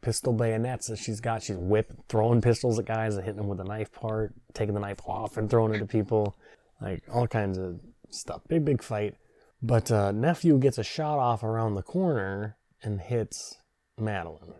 [0.00, 1.42] pistol bayonets that she's got.
[1.42, 4.80] She's whip throwing pistols at guys and hitting them with a knife part, taking the
[4.80, 6.36] knife off and throwing it at people,
[6.80, 8.42] like all kinds of stuff.
[8.48, 9.14] Big big fight.
[9.62, 13.56] But uh, nephew gets a shot off around the corner and hits
[13.98, 14.54] Madeline,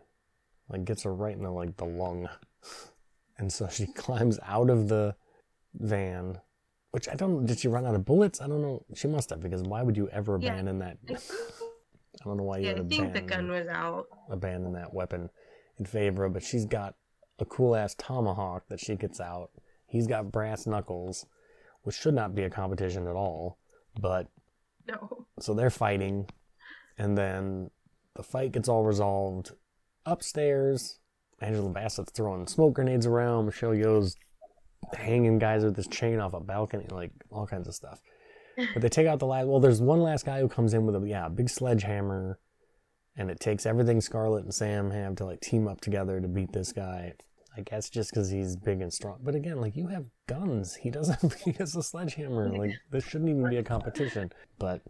[0.68, 2.28] like gets her right in the like the lung.
[3.40, 5.14] And so she climbs out of the
[5.74, 6.40] van,
[6.90, 7.46] which I don't.
[7.46, 8.40] Did she run out of bullets?
[8.40, 8.84] I don't know.
[8.96, 10.54] She must have because why would you ever Yeah.
[10.54, 10.96] abandon that?
[11.08, 11.12] I
[12.20, 14.06] I don't know why you yeah, I would think the gun was out.
[14.28, 15.30] abandon that weapon
[15.78, 16.32] in favor of.
[16.32, 16.96] But she's got
[17.38, 19.50] a cool ass tomahawk that she gets out.
[19.86, 21.24] He's got brass knuckles,
[21.84, 23.58] which should not be a competition at all.
[24.00, 24.26] But
[25.00, 25.26] No.
[25.40, 26.28] so they're fighting,
[26.96, 27.70] and then
[28.16, 29.52] the fight gets all resolved
[30.06, 30.98] upstairs.
[31.40, 33.46] Angela Bassett's throwing smoke grenades around.
[33.46, 34.16] Michelle Yeoh's
[34.94, 38.00] hanging guys with this chain off a balcony, like all kinds of stuff.
[38.72, 39.46] But they take out the last.
[39.46, 42.40] Well, there's one last guy who comes in with a yeah a big sledgehammer,
[43.16, 46.52] and it takes everything Scarlett and Sam have to like team up together to beat
[46.52, 47.14] this guy.
[47.58, 49.18] I guess just because he's big and strong.
[49.20, 50.76] But again, like you have guns.
[50.76, 51.34] He doesn't.
[51.44, 52.50] He has a sledgehammer.
[52.50, 54.30] Like this shouldn't even be a competition.
[54.60, 54.80] But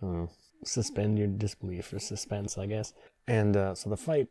[0.00, 0.24] hmm,
[0.64, 2.92] suspend your disbelief or suspense, I guess.
[3.28, 4.26] And uh, so the fight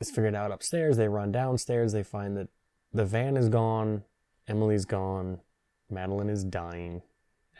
[0.00, 0.98] is figured out upstairs.
[0.98, 1.92] They run downstairs.
[1.92, 2.48] They find that
[2.92, 4.04] the van is gone.
[4.46, 5.40] Emily's gone.
[5.88, 7.00] Madeline is dying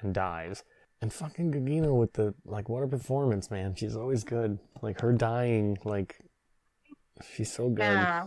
[0.03, 0.63] and dies.
[1.01, 3.75] And fucking Gugino with the like what a performance, man.
[3.77, 4.59] She's always good.
[4.83, 6.19] Like her dying, like
[7.35, 8.27] she's so good Yeah.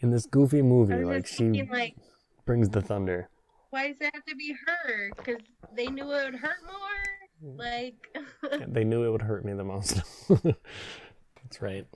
[0.00, 1.04] In this goofy movie.
[1.04, 1.96] Like she thinking, like,
[2.44, 3.28] brings the thunder.
[3.70, 5.10] why does it have to be her?
[5.16, 5.40] Because
[5.74, 7.56] they knew it would hurt more.
[7.56, 8.08] Like,
[8.68, 10.00] They knew it would hurt me the most.
[10.28, 11.86] That's right.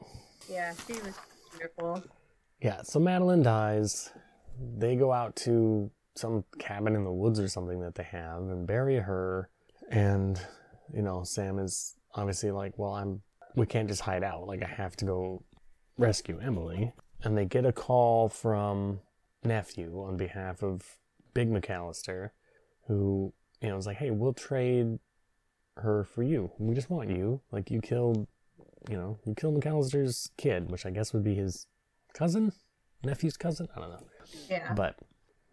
[0.51, 1.15] yeah, she was
[1.53, 2.03] beautiful.
[2.61, 4.11] Yeah, so Madeline dies.
[4.77, 8.67] They go out to some cabin in the woods or something that they have and
[8.67, 9.49] bury her.
[9.91, 10.41] And,
[10.93, 13.23] you know, Sam is obviously like, well, I'm,
[13.55, 14.47] we can't just hide out.
[14.47, 15.45] Like, I have to go
[15.97, 16.93] rescue Emily.
[17.25, 19.01] And they get a call from
[19.45, 20.83] nephew on behalf of
[21.35, 22.31] Big McAllister,
[22.87, 24.99] who, you know, is like, hey, we'll trade
[25.79, 26.51] her for you.
[26.59, 27.41] We just want you.
[27.51, 28.27] Like, you killed,
[28.89, 31.67] you know, you killed McAllister's kid, which I guess would be his
[32.15, 32.53] cousin,
[33.05, 33.69] nephew's cousin.
[33.77, 34.07] I don't know,
[34.49, 34.73] Yeah.
[34.75, 34.97] but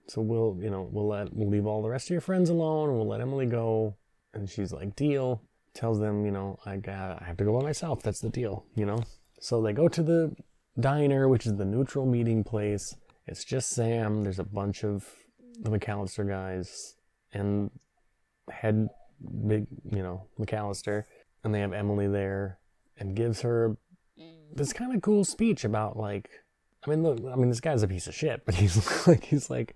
[0.07, 2.89] so we'll, you know, we'll let we'll leave all the rest of your friends alone,
[2.89, 3.95] and we'll let Emily go.
[4.33, 5.41] And she's like, deal.
[5.73, 8.01] Tells them, you know, I got, I have to go by myself.
[8.01, 9.03] That's the deal, you know.
[9.41, 10.33] So they go to the
[10.79, 12.95] diner, which is the neutral meeting place.
[13.27, 14.23] It's just Sam.
[14.23, 15.07] There's a bunch of
[15.59, 16.95] the McAllister guys
[17.33, 17.71] and
[18.49, 18.87] head
[19.47, 21.03] big, you know, McAllister,
[21.43, 22.59] and they have Emily there
[22.97, 23.77] and gives her
[24.53, 26.29] this kind of cool speech about like
[26.85, 29.49] I mean look I mean this guy's a piece of shit but he's like he's
[29.49, 29.75] like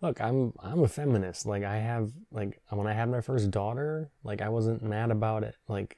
[0.00, 4.10] look I'm I'm a feminist like I have like when I had my first daughter
[4.24, 5.96] like I wasn't mad about it like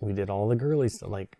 [0.00, 1.38] we did all the girly stuff like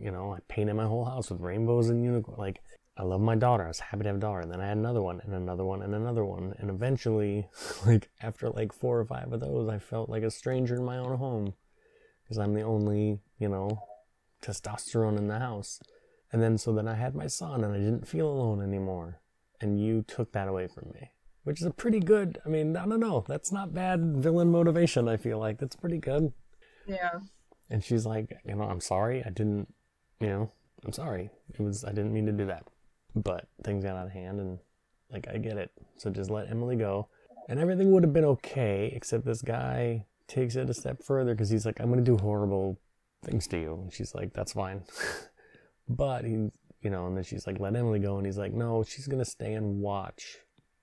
[0.00, 2.60] you know I painted my whole house with rainbows and unicorn like
[2.96, 4.76] I love my daughter I was happy to have a daughter and then I had
[4.76, 7.48] another one and another one and another one and eventually
[7.86, 10.98] like after like four or five of those I felt like a stranger in my
[10.98, 11.54] own home
[12.22, 13.82] because I'm the only you know
[14.44, 15.80] testosterone in the house.
[16.32, 19.20] And then so then I had my son and I didn't feel alone anymore.
[19.60, 21.10] And you took that away from me.
[21.44, 25.08] Which is a pretty good I mean, I don't know, that's not bad villain motivation,
[25.08, 25.58] I feel like.
[25.58, 26.32] That's pretty good.
[26.86, 27.20] Yeah.
[27.70, 29.73] And she's like, you know, I'm sorry, I didn't
[30.24, 30.50] you know,
[30.84, 31.30] I'm sorry.
[31.52, 32.64] It was I didn't mean to do that.
[33.14, 34.58] But things got out of hand and
[35.10, 35.70] like I get it.
[35.96, 37.08] So just let Emily go.
[37.48, 41.50] And everything would have been okay, except this guy takes it a step further because
[41.50, 42.78] he's like, I'm gonna do horrible
[43.24, 43.74] things to you.
[43.82, 44.82] And she's like, that's fine.
[45.88, 46.32] but he,
[46.80, 48.16] you know, and then she's like, let Emily go.
[48.16, 50.38] And he's like, no, she's going to stay and watch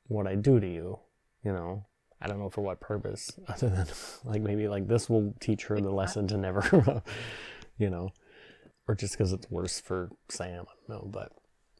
[0.08, 1.00] what I do to you.
[1.44, 1.86] You know,
[2.22, 3.88] I don't know for what purpose, other than
[4.24, 7.02] like maybe like this will teach her the lesson to never,
[7.78, 8.10] you know,
[8.88, 10.66] or just because it's worse for Sam.
[10.68, 11.32] I don't know, but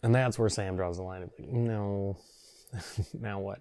[0.04, 1.22] and that's where Sam draws the line.
[1.22, 2.18] Like, no,
[3.14, 3.60] now what?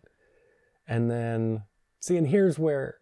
[0.87, 1.63] And then
[2.01, 2.97] see, and here's where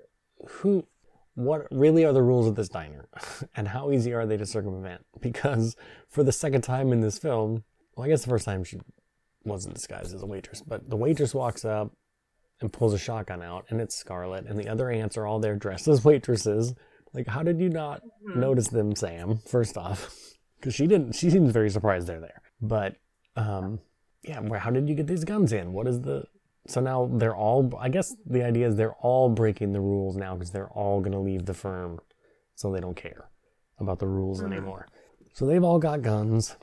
[0.49, 0.87] who,
[1.35, 3.09] what really are the rules of this diner,
[3.57, 5.05] and how easy are they to circumvent?
[5.21, 5.77] Because
[6.09, 7.65] for the second time in this film,
[7.97, 8.79] well, I guess the first time she
[9.45, 11.93] wasn't disguised as a waitress, but the waitress walks up
[12.61, 15.57] and pulls a shotgun out, and it's Scarlet, and the other aunts are all there
[15.57, 16.75] dressed as waitresses.
[17.15, 18.37] Like, how did you not Mhm.
[18.37, 19.39] notice them, Sam?
[19.39, 20.28] First off,
[20.59, 21.15] because she didn't.
[21.15, 22.43] She seems very surprised they're there.
[22.61, 22.97] But,
[23.37, 23.81] um,
[24.23, 24.61] yeah, where?
[24.61, 25.73] How did you get these guns in?
[25.73, 26.25] What is the?
[26.67, 27.73] So now they're all.
[27.79, 31.21] I guess the idea is they're all breaking the rules now because they're all gonna
[31.21, 32.01] leave the firm,
[32.55, 33.29] so they don't care
[33.79, 34.53] about the rules Mhm.
[34.53, 34.87] anymore.
[35.33, 36.57] So they've all got guns,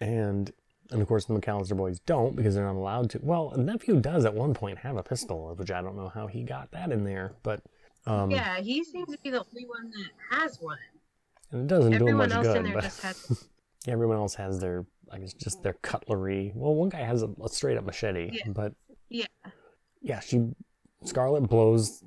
[0.00, 0.52] and
[0.90, 3.20] and of course the McAllister boys don't because they're not allowed to.
[3.22, 6.42] Well, nephew does at one point have a pistol, which I don't know how he
[6.42, 7.62] got that in there, but
[8.06, 10.78] um, yeah, he seems to be the only one that has one.
[11.52, 12.56] And it doesn't do him much else good.
[12.58, 13.48] in there but just has.
[13.86, 16.52] yeah, everyone else has their, I guess, just their cutlery.
[16.54, 18.42] Well, one guy has a, a straight up machete, Yeah.
[18.52, 18.72] but
[19.08, 19.26] Yeah.
[20.02, 20.50] yeah, she
[21.04, 22.02] Scarlet blows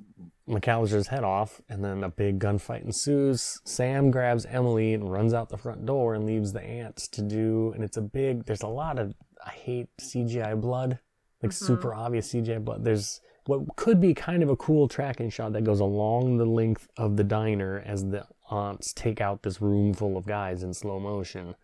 [0.48, 3.60] McAllister's head off, and then a big gunfight ensues.
[3.64, 7.72] Sam grabs Emily and runs out the front door and leaves the aunts to do.
[7.74, 8.44] And it's a big.
[8.46, 9.14] There's a lot of.
[9.46, 10.98] I hate CGI blood,
[11.42, 11.54] like Mhm.
[11.54, 12.84] super obvious CGI blood.
[12.84, 16.88] There's what could be kind of a cool tracking shot that goes along the length
[16.96, 20.98] of the diner as the aunts take out this room full of guys in slow
[21.00, 21.54] motion.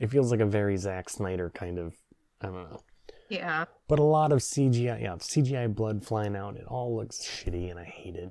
[0.00, 1.94] It feels like a very Zack Snyder kind of.
[2.40, 2.80] I don't know.
[3.28, 3.64] Yeah.
[3.88, 6.56] But a lot of CGI, yeah, CGI blood flying out.
[6.56, 8.30] It all looks shitty, and I hate it.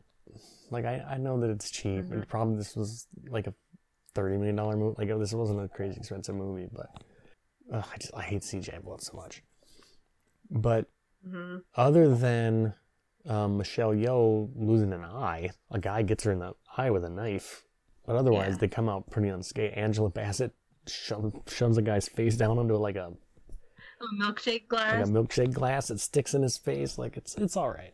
[0.72, 2.12] Like I, I know that it's cheap, Mhm.
[2.14, 3.54] and probably this was like a
[4.14, 4.96] thirty million dollar movie.
[4.98, 6.88] Like this wasn't a crazy expensive movie, but
[7.72, 9.44] ugh, I just I hate CGI blood so much.
[10.50, 10.88] But
[11.32, 12.74] hmm other than
[13.28, 17.10] um, Michelle Yeoh losing an eye, a guy gets her in the eye with a
[17.10, 17.64] knife.
[18.06, 18.58] But otherwise, Yeah.
[18.62, 19.74] they come out pretty unscathed.
[19.76, 20.54] Angela Bassett
[20.88, 23.12] sho- shoves a guy's face down onto like a
[24.00, 25.08] A milkshake like glass.
[25.10, 25.88] a milkshake glass.
[25.90, 26.98] that sticks in his face.
[26.98, 27.94] Like it's it's all right.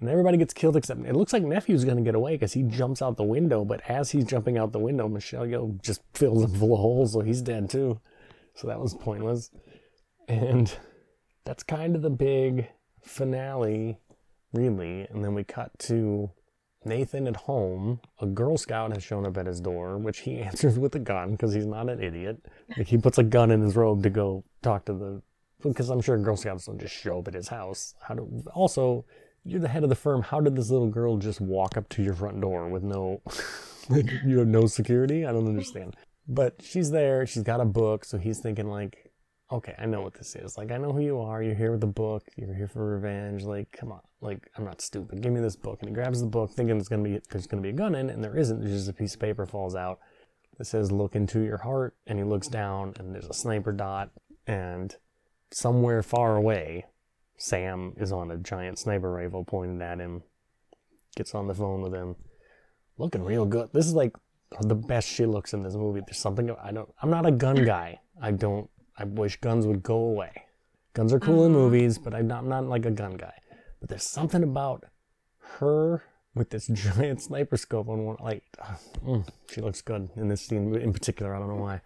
[0.00, 3.00] And everybody gets killed except it looks like nephew's gonna get away because he jumps
[3.00, 3.64] out the window.
[3.64, 7.12] But as he's jumping out the window, Michelle Yeoh just fills him full of holes,
[7.14, 8.00] so he's dead too.
[8.56, 9.50] So that was pointless.
[10.28, 10.76] And
[11.44, 12.68] that's kind of the big
[13.02, 13.98] finale,
[14.52, 15.06] really.
[15.10, 16.30] And then we cut to
[16.84, 18.00] Nathan at home.
[18.20, 21.32] A Girl Scout has shown up at his door, which he answers with a gun
[21.32, 22.44] because he's not an idiot.
[22.76, 25.22] Like he puts a gun in his robe to go talk to the
[25.62, 27.94] because I'm sure Girl Scouts don't just show up at his house.
[28.02, 29.06] How do also
[29.44, 30.22] you're the head of the firm.
[30.22, 33.20] How did this little girl just walk up to your front door with no
[33.88, 35.26] like you have no security?
[35.26, 35.96] I don't understand.
[36.26, 37.26] But she's there.
[37.26, 39.03] She's got a book, so he's thinking like,
[39.54, 40.58] okay, I know what this is.
[40.58, 41.42] Like I know who you are.
[41.42, 42.24] You're here with the book.
[42.36, 43.44] You're here for revenge.
[43.44, 44.00] Like come on.
[44.20, 45.20] Like I'm not stupid.
[45.20, 45.78] Give me this book.
[45.80, 48.10] And he grabs the book, thinking it's gonna be there's gonna be a gun in
[48.10, 48.60] it, and there isn't.
[48.60, 50.00] There's just a piece of paper falls out.
[50.58, 54.10] It says look into your heart, and he looks down, and there's a sniper dot,
[54.46, 54.94] and
[55.50, 56.86] somewhere far away,
[57.36, 60.22] Sam is on a giant sniper rifle pointed at him.
[61.16, 62.16] Gets on the phone with him,
[62.98, 63.70] looking real good.
[63.72, 64.16] This is like
[64.60, 66.00] the best she looks in this movie.
[66.06, 66.88] There's something I don't.
[67.02, 68.00] I'm not a gun guy.
[68.20, 68.68] I don't.
[68.96, 70.32] I wish guns would go away.
[70.92, 71.56] Guns are cool in Mhm.
[71.56, 73.34] movies, but I'm not, I'm not like a gun guy.
[73.80, 74.84] But there's something about
[75.58, 78.16] her with this giant sniper scope on one.
[78.20, 78.44] Like,
[79.04, 81.34] mm, she looks good in this scene in particular.
[81.34, 81.80] I don't know why.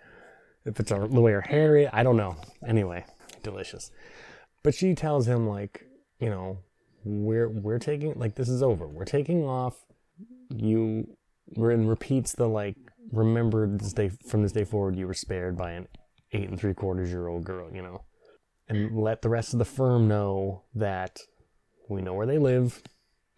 [0.65, 2.37] If it's her, the way her hair is, I don't know.
[2.67, 3.05] Anyway,
[3.43, 3.91] delicious.
[4.63, 5.87] But she tells him like,
[6.21, 6.59] you know,
[7.05, 8.87] we're we're taking like this is over.
[8.87, 9.87] We're taking off.
[10.51, 11.17] You
[11.57, 12.77] and repeats the like,
[13.13, 15.89] remember this day from this day forward, you were spared by an
[16.33, 17.71] eight and three quarters year old girl.
[17.73, 18.05] You know,
[18.69, 21.21] and let the rest of the firm know that
[21.89, 22.83] we know where they live.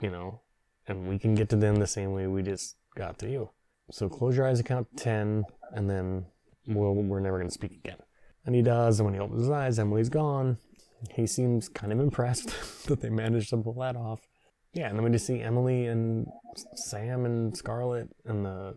[0.00, 0.40] You know,
[0.86, 3.50] and we can get to them the same way we just got to you.
[3.90, 6.26] So close your eyes and count to ten, and then
[6.66, 7.98] we'll, we're never going to speak again.
[8.46, 10.58] And he does, and when he opens his eyes, Emily's gone.
[11.14, 12.54] He seems kind of impressed
[12.86, 14.20] that they managed to pull that off.
[14.72, 16.26] Yeah, and then we just see Emily and
[16.74, 18.74] Sam and Scarlett and the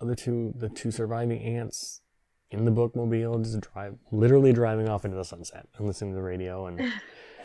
[0.00, 2.02] other two, the two surviving aunts
[2.54, 6.22] in the bookmobile, just drive, literally driving off into the sunset and listening to the
[6.22, 6.80] radio, and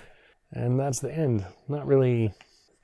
[0.51, 1.45] and that's the end.
[1.67, 2.33] Not really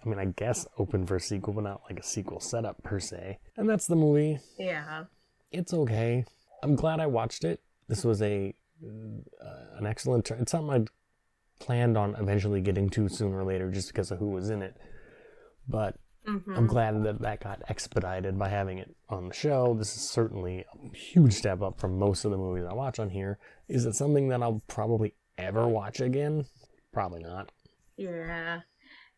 [0.05, 2.99] I mean, I guess open for a sequel, but not like a sequel setup per
[2.99, 3.39] se.
[3.57, 4.39] And that's the movie.
[4.57, 5.05] Yeah.
[5.51, 6.25] It's okay.
[6.61, 7.61] I'm glad I watched it.
[7.87, 8.53] This was a
[8.83, 10.25] uh, an excellent.
[10.25, 10.89] Tur- it's something I'd
[11.59, 14.77] planned on eventually getting to sooner or later, just because of who was in it.
[15.67, 15.95] But
[16.25, 16.57] Mhm.
[16.57, 19.75] I'm glad that that got expedited by having it on the show.
[19.75, 23.09] This is certainly a huge step up from most of the movies I watch on
[23.09, 23.37] here.
[23.67, 26.45] Is it something that I'll probably ever watch again?
[26.91, 27.51] Probably not.
[27.97, 28.61] Yeah.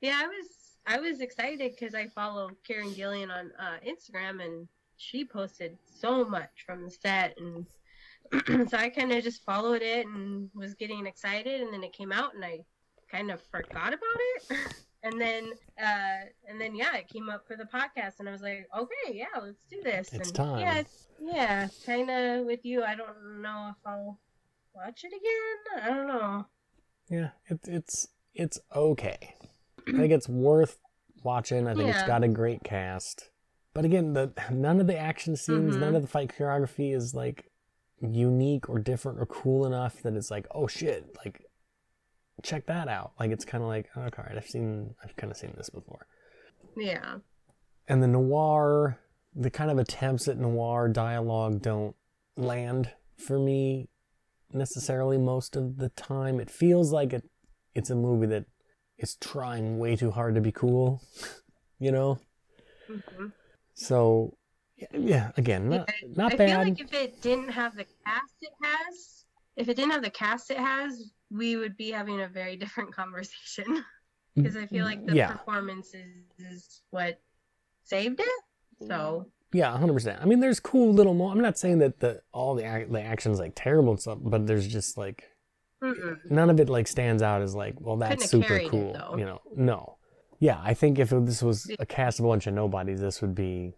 [0.02, 0.48] Yeah, I was
[0.86, 6.26] I was excited because I follow Karen Gillan on uh, Instagram and she posted so
[6.26, 7.66] much from the set and
[8.70, 12.12] so I kind of just followed it and was getting excited and then it came
[12.12, 12.66] out and I
[13.10, 14.00] kind of forgot about
[14.50, 14.76] it.
[15.08, 15.52] and then
[15.82, 19.14] uh and then yeah, it came up for the podcast and I was like, "Okay,
[19.14, 20.60] yeah, let's do this." It's and, time.
[20.60, 20.84] Yeah,
[21.22, 22.84] yeah, kind of with you.
[22.84, 24.20] I don't know if I'll
[24.74, 25.84] watch it again.
[25.84, 26.46] I don't know.
[27.10, 29.36] Yeah, it, it's it's okay.
[29.88, 30.78] I think it's worth
[31.24, 31.68] watching.
[31.68, 33.30] I think it's got a great cast.
[33.74, 35.80] But again, the none of the action scenes, Mhm.
[35.80, 37.52] none of the fight choreography is like
[38.00, 41.47] unique or different or cool enough that it's like, oh shit, like
[42.44, 43.14] check that out.
[43.20, 45.70] Like it's kind of like, okay, all right, I've seen, I've kind of seen this
[45.70, 46.08] before.
[46.76, 47.18] Yeah.
[47.88, 49.00] And the noir,
[49.36, 51.96] the kind of attempts at noir dialogue don't
[52.36, 53.90] land for me
[54.52, 56.40] necessarily most of the time.
[56.40, 57.24] It feels like it,
[57.74, 58.46] it's a movie that
[58.98, 61.02] is trying way too hard to be cool,
[61.80, 62.20] you know?
[62.88, 63.28] hmm
[63.74, 64.38] So,
[64.92, 66.50] yeah, again, not, not I bad.
[66.50, 69.26] feel like if it didn't have the cast it has,
[69.56, 72.94] if it didn't have the cast it has, we would be having a very different
[72.94, 73.84] conversation.
[74.36, 77.20] Because I feel like the yeah, performance is, is what
[77.84, 78.88] saved it.
[78.88, 80.22] So yeah, hundred percent.
[80.22, 81.16] I mean, there's cool little.
[81.16, 84.20] Mo- I'm not saying that the all the ac- the action's like terrible and stuff,
[84.22, 85.24] but there's just like
[85.84, 86.18] mm-mm.
[86.30, 89.16] none of it like stands out as like, well, that's super carried it, cool.
[89.18, 89.98] you know, no.
[90.38, 93.34] Yeah, I think if this was a cast of a bunch of nobodies, this would
[93.34, 93.74] be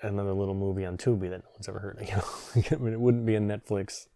[0.00, 2.08] another little movie on Tubi that no one's ever heard of.
[2.56, 4.06] You know, I mean, it wouldn't be a Netflix.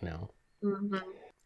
[0.00, 0.30] You know,
[0.62, 1.02] Mhm.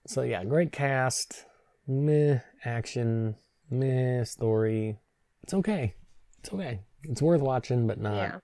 [0.09, 1.45] So yeah, great cast,
[1.87, 3.37] meh action,
[3.71, 4.99] meh story.
[5.43, 5.95] It's okay.
[6.41, 6.81] It's okay.
[7.05, 8.17] It's worth watching, but not.
[8.17, 8.39] yeah,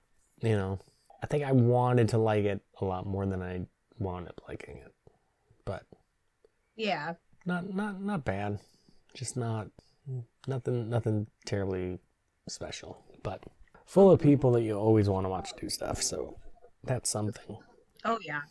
[0.49, 0.79] You know,
[1.21, 3.65] I think I wanted to like it a lot more than I
[3.99, 4.93] wound up liking it,
[5.65, 5.83] but
[6.75, 7.13] yeah,
[7.45, 8.59] not not not bad.
[9.13, 9.67] Just not
[10.47, 11.99] nothing nothing terribly
[12.47, 13.43] special, but
[13.85, 16.01] full of people that you always want to watch do stuff.
[16.01, 16.37] So
[16.83, 17.57] that's something.
[18.03, 18.41] oh yeah,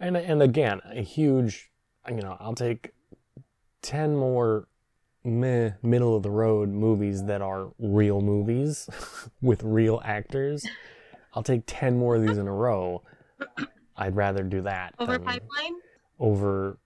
[0.00, 1.70] And and again, a huge,
[2.08, 2.92] you know, I'll take
[3.80, 4.68] ten more
[5.24, 8.88] meh, middle of the road movies that are real movies
[9.40, 10.66] with real actors.
[11.34, 13.02] I'll take ten more of these in a row.
[13.96, 15.74] I'd rather do that over pipeline.
[16.18, 16.78] over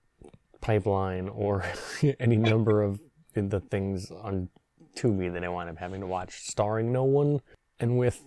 [0.61, 1.63] pipeline or
[2.19, 2.99] any number of
[3.33, 4.49] the things on
[4.95, 7.41] Tubi that I wind up having to watch, starring no one
[7.79, 8.23] and with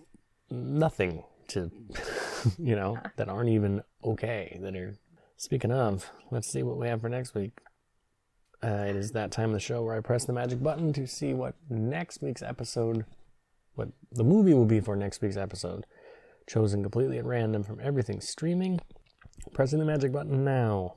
[0.51, 1.71] nothing to,
[2.59, 4.59] you know, that aren't even okay.
[4.63, 4.97] That are.
[5.41, 7.53] Speaking of, let's see what we have for next week.
[8.63, 11.07] Uh, it is that time of the show where I press the magic button to
[11.07, 13.07] see what next week's episode,
[13.75, 15.87] what the movie will be for next week's episode,
[16.47, 18.81] chosen completely at random from everything streaming.
[19.55, 20.97] Pressing the magic button now.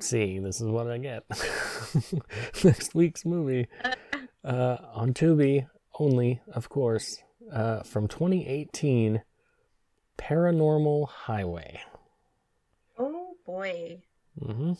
[0.00, 1.24] See, this is what I get.
[2.62, 3.68] Next week's movie
[4.44, 5.66] uh, on Tubi
[5.98, 9.22] only, of course, uh, from 2018,
[10.18, 11.80] Paranormal Highway.
[13.48, 13.62] Oh
[14.42, 14.72] Mm-hmm.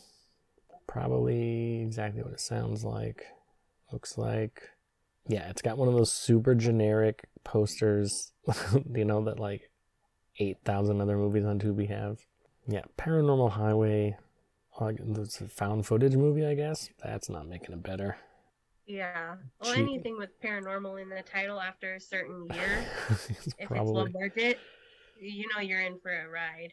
[0.87, 3.25] Probably exactly what it sounds like.
[3.91, 4.69] Looks like.
[5.27, 8.31] Yeah, it's got one of those super generic posters,
[8.93, 9.69] you know, that like
[10.39, 12.19] 8,000 other movies on Tubi have.
[12.67, 14.17] Yeah, Paranormal Highway.
[14.79, 16.89] uh, It's a found footage movie, I guess.
[17.03, 18.17] That's not making it better.
[18.85, 19.35] Yeah.
[19.61, 19.83] Well, Cheap.
[19.83, 24.59] anything with paranormal in the title after a certain year, it's if it's low budget,
[25.19, 26.71] you know you're in for a ride.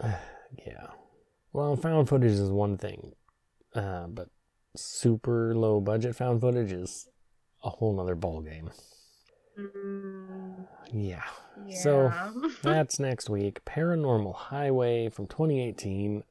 [0.66, 0.88] Yeah.
[1.54, 3.12] Well, found footage is one thing,
[3.74, 4.28] uh, but
[4.76, 7.08] super low budget found footage is
[7.64, 8.70] a whole nother ballgame.
[9.58, 11.22] Mm, Yeah.
[11.66, 11.78] yeah.
[11.78, 12.12] So,
[12.62, 13.64] That's next week.
[13.64, 16.22] Paranormal Highway from 2018,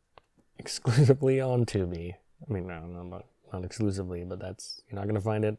[0.59, 2.14] exclusively on Tubi.
[2.47, 5.57] I mean, no, no, not, not exclusively, but that's you're not gonna find it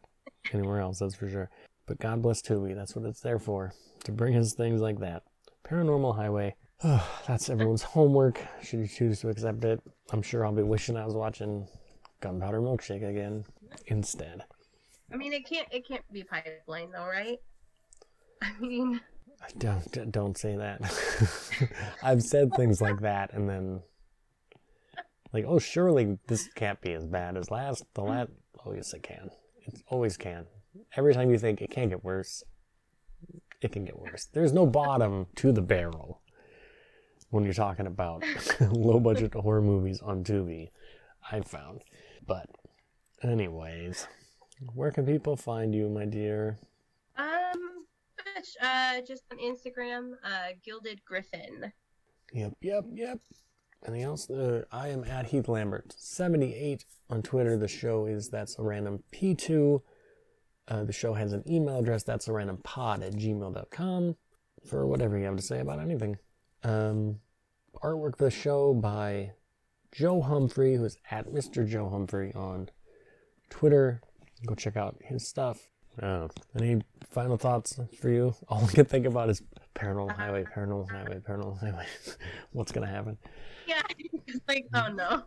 [0.52, 0.98] anywhere else.
[1.00, 1.50] That's for sure.
[1.86, 2.74] But God bless Tubi.
[2.74, 3.72] That's what it's there for,
[4.04, 5.24] to bring us things like that.
[5.68, 6.54] Paranormal Highway.
[7.26, 8.40] that's everyone's homework.
[8.62, 9.80] Should you choose to accept it,
[10.10, 11.68] I'm sure I'll be wishing I was watching
[12.20, 13.44] Gunpowder Milkshake again
[13.86, 14.42] instead.
[15.12, 17.38] I mean, it can't it can't be pipeline though, right?
[18.42, 19.00] I mean,
[19.58, 20.80] Don't don't say that.
[22.02, 23.82] I've said things like that, and then
[25.32, 27.84] like, oh, surely this can't be as bad as last.
[27.94, 28.30] The last,
[28.66, 29.30] oh yes, it can.
[29.66, 30.46] It always can.
[30.96, 32.42] Every time you think it can't get worse,
[33.60, 34.26] it can get worse.
[34.32, 36.21] There's no bottom to the barrel
[37.32, 38.22] when you're talking about
[38.60, 40.70] low budget horror movies on Tubi.
[41.30, 41.82] I've found,
[42.26, 42.46] but
[43.22, 44.06] anyways,
[44.74, 46.58] where can people find you, my dear?
[47.16, 47.86] um,
[48.60, 51.72] uh, just on Instagram, uh, Gilded Griffin.
[52.32, 53.18] Yep, yep, yep.
[53.86, 54.30] Anything else?
[54.30, 55.94] Uh, I am at Heath Lambert.
[55.96, 57.56] 78 on Twitter.
[57.56, 59.76] The show is That's a Random P2.
[59.76, 59.78] Uh,
[60.68, 64.14] Uh, the show has an email address that's a random pod at gmail.com
[64.64, 66.16] for whatever you have to say about anything.
[66.64, 67.20] Um,
[67.82, 69.32] artwork for the show by
[69.90, 71.68] Joe Humphrey, who is at Mr.
[71.68, 72.70] Joe Humphrey on
[73.50, 74.00] Twitter.
[74.46, 75.60] Go check out his stuff.
[76.00, 78.34] Uh, any final thoughts for you?
[78.48, 79.42] All I can think about is
[79.74, 81.86] paranormal highway, paranormal highway, paranormal highway.
[82.52, 83.18] What's gonna happen?
[83.66, 83.82] Yeah,
[84.26, 85.22] it's like, oh no.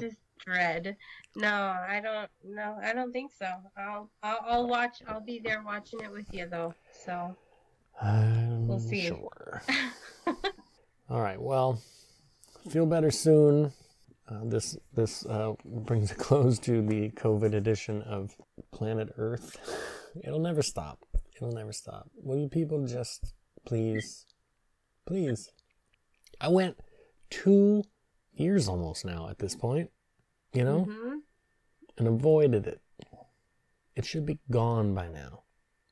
[0.00, 0.96] Just dread.
[1.34, 2.30] No, I don't.
[2.44, 3.46] No, I don't think so.
[3.76, 5.02] I'll, I'll, I'll watch.
[5.06, 6.74] I'll be there watching it with you though.
[7.04, 7.36] So.
[8.00, 9.06] I'm We'll see.
[9.06, 9.62] Sure.
[11.08, 11.40] All right.
[11.40, 11.80] Well,
[12.70, 13.72] feel better soon.
[14.28, 18.34] Uh, this this uh, brings a close to the COVID edition of
[18.72, 19.56] Planet Earth.
[20.24, 20.98] It'll never stop.
[21.36, 22.10] It'll never stop.
[22.16, 23.34] Will you people just
[23.66, 24.26] please,
[25.06, 25.50] please?
[26.40, 26.76] I went
[27.30, 27.84] two
[28.34, 29.90] years almost now at this point,
[30.52, 31.18] you know, Mhm.
[31.98, 32.80] and avoided it.
[33.94, 35.44] It should be gone by now.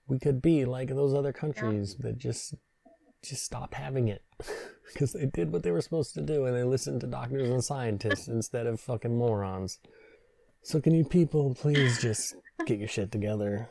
[0.06, 2.54] We could be like those other countries that just
[3.22, 4.22] just stopped having it
[4.92, 7.64] because they did what they were supposed to do and they listened to doctors and
[7.64, 9.78] scientists instead of fucking morons.
[10.62, 12.36] So can you people please just
[12.66, 13.68] get your shit together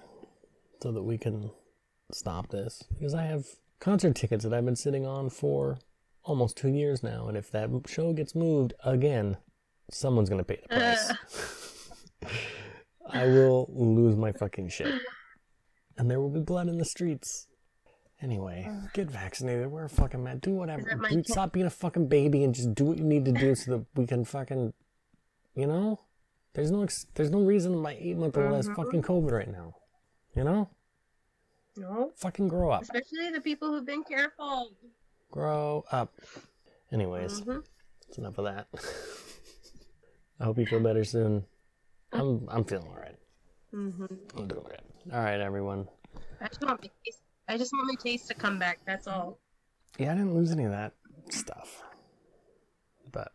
[0.81, 1.51] so that we can
[2.11, 2.83] stop this?
[2.93, 3.45] Because I have
[3.79, 5.77] concert tickets that I've been sitting on for
[6.23, 9.37] almost two years now, and if that show gets moved again,
[9.91, 11.11] someone's gonna pay the price.
[13.09, 15.01] I will lose my fucking shit.
[15.97, 17.47] And there will be blood in the streets.
[18.21, 19.67] Anyway, get vaccinated.
[19.71, 20.41] Wear a fucking mask.
[20.41, 20.97] Do whatever.
[21.09, 23.71] Dude, stop being a fucking baby and just do what you need to do so
[23.77, 24.73] that we can fucking,
[25.55, 25.99] you know?
[26.53, 28.75] There's no ex- there's no reason my eight month old has Mhm.
[28.75, 29.75] fucking COVID right now.
[30.35, 30.69] You know?
[31.75, 32.11] No.
[32.15, 32.83] Fucking grow up.
[32.83, 34.71] Especially the people who've been careful.
[35.31, 36.13] Grow up.
[36.91, 37.65] Anyways, Mhm.
[38.05, 38.67] that's enough of that.
[40.39, 41.45] I hope you feel better soon.
[42.11, 43.17] I'm I'm feeling alright.
[43.73, 44.19] Mhm.
[44.37, 44.81] I'm doing good.
[45.11, 45.87] All right, everyone.
[46.39, 47.19] I just want my taste.
[47.49, 48.79] I just want my taste to come back.
[48.87, 49.37] That's all.
[49.99, 50.93] Yeah, I didn't lose any of that
[51.29, 51.83] stuff.
[53.11, 53.31] But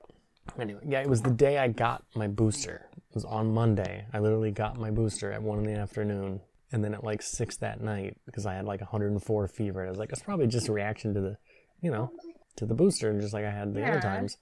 [0.59, 2.89] anyway, yeah, it was the day I got my booster.
[2.97, 4.07] It was on Monday.
[4.15, 6.41] I literally got my booster at one in the afternoon.
[6.73, 9.99] And then at like six that night, because I had like 104 fever, I was
[9.99, 11.37] like, it's probably just a reaction to the,
[11.83, 12.11] you know,
[12.57, 14.39] to the booster, just like I had the other times.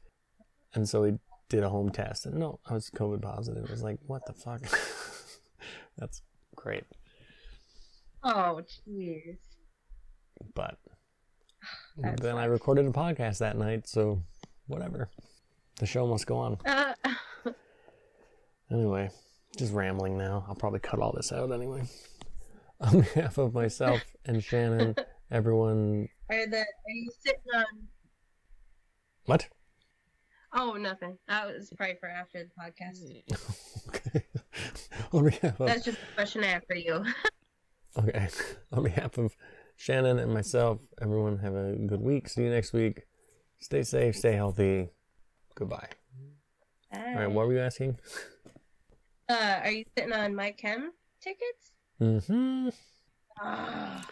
[0.75, 1.19] And so we
[1.49, 3.65] did a home test, and no, I was COVID positive.
[3.65, 4.61] It was like, what the fuck?
[5.99, 6.23] That's
[6.57, 6.85] great.
[8.29, 9.37] Oh, jeez.
[10.55, 10.79] But
[12.21, 14.23] then I recorded a podcast that night, so
[14.67, 15.09] whatever.
[15.79, 16.59] The show must go on.
[16.67, 16.95] Uh,
[18.71, 19.09] Anyway,
[19.57, 20.45] just rambling now.
[20.49, 21.85] I'll probably cut all this out anyway.
[22.81, 24.97] On behalf of myself and Shannon,
[25.31, 26.09] everyone.
[26.29, 27.65] are the are you sitting on?
[29.27, 29.49] What?
[30.53, 31.17] Oh, nothing.
[31.29, 33.23] That was probably for after the podcast.
[33.89, 34.27] okay.
[35.13, 37.05] On behalf of That's just a question I have for you.
[37.99, 38.29] Okay,
[38.73, 39.37] on behalf of
[39.77, 42.29] Shannon and myself, everyone have a good week.
[42.29, 43.03] See you next week.
[43.59, 44.89] Stay safe, stay healthy.
[45.55, 45.89] Goodbye.
[46.95, 47.99] All right, what were you asking?
[49.29, 51.73] Uh, are you sitting on my chem tickets?
[52.01, 52.69] Mm-hmm.
[53.41, 54.07] Ah,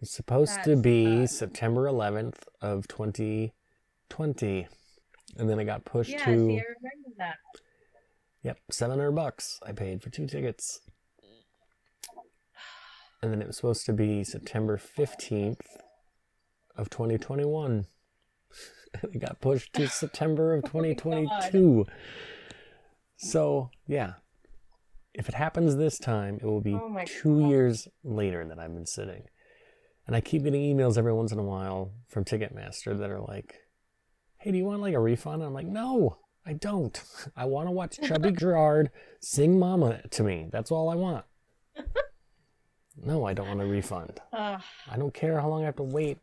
[0.00, 1.38] It's supposed to be sucks.
[1.38, 4.66] September 11th of 2020,
[5.38, 6.24] and then it got pushed yeah.
[6.24, 7.36] to See, I remember that.
[8.42, 9.60] yep 700 bucks.
[9.64, 10.80] I paid for two tickets,
[13.22, 15.60] and then it was supposed to be September 15th
[16.76, 17.86] of 2021.
[19.02, 21.86] And it got pushed to September of Oh 2022.
[23.16, 24.14] So yeah,
[25.14, 27.48] if it happens this time, it will be Oh two God.
[27.48, 29.24] years later that I've been sitting.
[30.06, 33.56] And I keep getting emails every once in a while from Ticketmaster that are like,
[34.38, 35.42] hey, do you want like a refund?
[35.42, 37.02] And I'm like, no, I don't.
[37.36, 38.90] I want to watch Chubby Gerard
[39.20, 40.48] sing Mama to me.
[40.52, 41.24] That's all I want.
[43.04, 44.20] No, I don't want a refund.
[44.32, 46.18] Ah, I don't care how long I have to wait.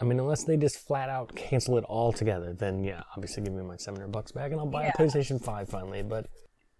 [0.00, 3.52] I mean, unless they just flat out cancel it all together, then yeah, obviously give
[3.52, 4.92] me my 700 bucks back and I'll buy Yeah.
[4.94, 6.02] a PlayStation 5 finally.
[6.02, 6.28] But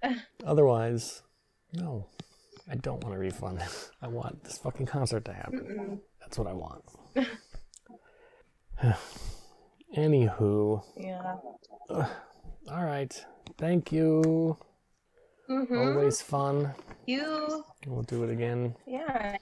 [0.47, 1.23] otherwise,
[1.73, 2.07] no,
[2.71, 3.61] I don't want a refund.
[4.03, 5.61] I want this fucking concert to happen.
[5.61, 5.99] mm-mm.
[6.21, 6.85] That's what I want.
[9.97, 11.37] Anywho, yeah.
[11.91, 13.25] all right.
[13.57, 14.57] Thank you.
[15.49, 15.79] Mm-hmm.
[15.79, 16.71] Always fun.
[17.07, 18.75] You, We'll do it again.
[18.87, 19.39] yeah.